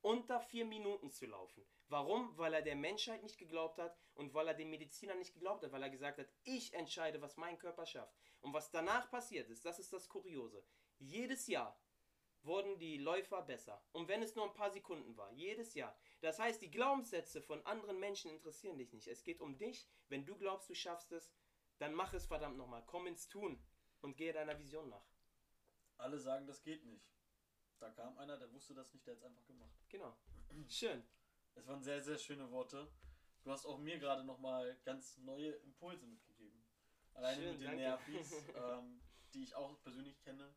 unter 0.00 0.38
vier 0.40 0.64
Minuten 0.64 1.10
zu 1.10 1.26
laufen. 1.26 1.66
Warum? 1.88 2.38
Weil 2.38 2.54
er 2.54 2.62
der 2.62 2.76
Menschheit 2.76 3.24
nicht 3.24 3.36
geglaubt 3.36 3.78
hat 3.78 3.98
und 4.14 4.34
weil 4.34 4.46
er 4.46 4.54
den 4.54 4.70
Medizinern 4.70 5.18
nicht 5.18 5.34
geglaubt 5.34 5.64
hat, 5.64 5.72
weil 5.72 5.82
er 5.82 5.90
gesagt 5.90 6.18
hat, 6.18 6.28
ich 6.44 6.72
entscheide, 6.72 7.20
was 7.20 7.36
mein 7.36 7.58
Körper 7.58 7.84
schafft. 7.84 8.16
Und 8.40 8.52
was 8.52 8.70
danach 8.70 9.10
passiert 9.10 9.50
ist, 9.50 9.64
das 9.64 9.80
ist 9.80 9.92
das 9.92 10.08
Kuriose. 10.08 10.64
Jedes 10.98 11.48
Jahr 11.48 11.76
wurden 12.42 12.78
die 12.78 12.98
Läufer 12.98 13.42
besser. 13.42 13.84
Und 13.90 14.06
wenn 14.06 14.22
es 14.22 14.36
nur 14.36 14.44
ein 14.44 14.54
paar 14.54 14.70
Sekunden 14.70 15.16
war, 15.16 15.32
jedes 15.32 15.74
Jahr. 15.74 15.98
Das 16.20 16.38
heißt, 16.38 16.62
die 16.62 16.70
Glaubenssätze 16.70 17.42
von 17.42 17.66
anderen 17.66 17.98
Menschen 17.98 18.30
interessieren 18.30 18.78
dich 18.78 18.92
nicht. 18.92 19.08
Es 19.08 19.24
geht 19.24 19.40
um 19.40 19.58
dich. 19.58 19.88
Wenn 20.08 20.24
du 20.24 20.36
glaubst, 20.36 20.70
du 20.70 20.74
schaffst 20.74 21.10
es, 21.10 21.32
dann 21.78 21.92
mach 21.92 22.14
es 22.14 22.26
verdammt 22.26 22.56
nochmal. 22.56 22.84
Komm 22.86 23.08
ins 23.08 23.26
Tun 23.26 23.60
und 24.02 24.16
gehe 24.16 24.32
deiner 24.32 24.58
Vision 24.58 24.88
nach. 24.88 25.06
Alle 25.96 26.18
sagen, 26.18 26.46
das 26.46 26.62
geht 26.62 26.84
nicht. 26.84 27.06
Da 27.78 27.90
kam 27.90 28.16
einer, 28.18 28.36
der 28.36 28.52
wusste 28.52 28.74
das 28.74 28.92
nicht, 28.92 29.06
der 29.06 29.14
hat 29.14 29.18
es 29.18 29.24
einfach 29.24 29.46
gemacht. 29.46 29.76
Genau. 29.88 30.16
Schön. 30.68 31.02
Es 31.54 31.66
waren 31.66 31.82
sehr, 31.82 32.00
sehr 32.02 32.18
schöne 32.18 32.50
Worte. 32.50 32.88
Du 33.42 33.50
hast 33.50 33.66
auch 33.66 33.78
mir 33.78 33.98
gerade 33.98 34.24
nochmal 34.24 34.76
ganz 34.84 35.18
neue 35.18 35.50
Impulse 35.50 36.06
mitgegeben. 36.06 36.64
Alleine 37.14 37.42
Schön, 37.42 37.50
mit 37.52 37.60
den 37.60 37.66
danke. 37.66 37.82
Nervis, 37.82 38.32
ähm, 38.56 39.00
die 39.32 39.42
ich 39.42 39.54
auch 39.54 39.80
persönlich 39.82 40.20
kenne, 40.20 40.54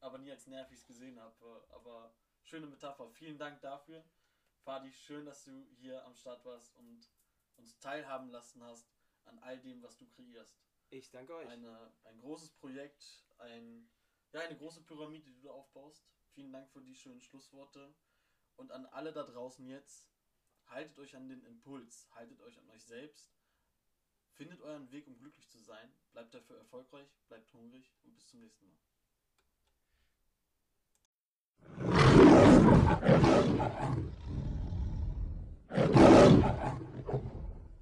aber 0.00 0.18
nie 0.18 0.30
als 0.30 0.46
Nervis 0.46 0.86
gesehen 0.86 1.20
habe. 1.20 1.64
Aber 1.70 2.14
schöne 2.42 2.66
Metapher. 2.66 3.10
Vielen 3.10 3.38
Dank 3.38 3.60
dafür. 3.60 4.04
Fadi, 4.64 4.92
schön, 4.92 5.24
dass 5.24 5.44
du 5.44 5.66
hier 5.78 6.04
am 6.04 6.14
Start 6.14 6.44
warst 6.44 6.74
und 6.76 7.08
uns 7.56 7.78
teilhaben 7.78 8.30
lassen 8.30 8.62
hast 8.62 8.90
an 9.24 9.38
all 9.40 9.58
dem, 9.60 9.82
was 9.82 9.96
du 9.96 10.06
kreierst. 10.08 10.58
Ich 10.90 11.10
danke 11.10 11.34
euch. 11.36 11.48
Eine, 11.48 11.92
ein 12.04 12.20
großes 12.20 12.50
Projekt, 12.50 13.24
ein, 13.38 13.88
ja, 14.32 14.40
eine 14.40 14.56
große 14.56 14.82
Pyramide, 14.82 15.24
die 15.24 15.34
du 15.34 15.42
da 15.42 15.50
aufbaust. 15.50 16.04
Vielen 16.34 16.52
Dank 16.52 16.68
für 16.70 16.82
die 16.82 16.96
schönen 16.96 17.20
Schlussworte. 17.20 17.94
Und 18.56 18.72
an 18.72 18.86
alle 18.86 19.12
da 19.12 19.22
draußen 19.22 19.64
jetzt, 19.66 20.10
haltet 20.66 20.98
euch 20.98 21.14
an 21.14 21.28
den 21.28 21.44
Impuls, 21.44 22.08
haltet 22.12 22.40
euch 22.40 22.58
an 22.58 22.68
euch 22.70 22.84
selbst. 22.84 23.32
Findet 24.32 24.60
euren 24.62 24.90
Weg, 24.90 25.06
um 25.06 25.16
glücklich 25.16 25.48
zu 25.48 25.60
sein. 25.60 25.92
Bleibt 26.12 26.34
dafür 26.34 26.58
erfolgreich, 26.58 27.08
bleibt 27.28 27.52
hungrig 27.52 27.94
und 28.02 28.14
bis 28.14 28.26
zum 28.26 28.40
nächsten 28.40 28.66
Mal. 28.66 28.78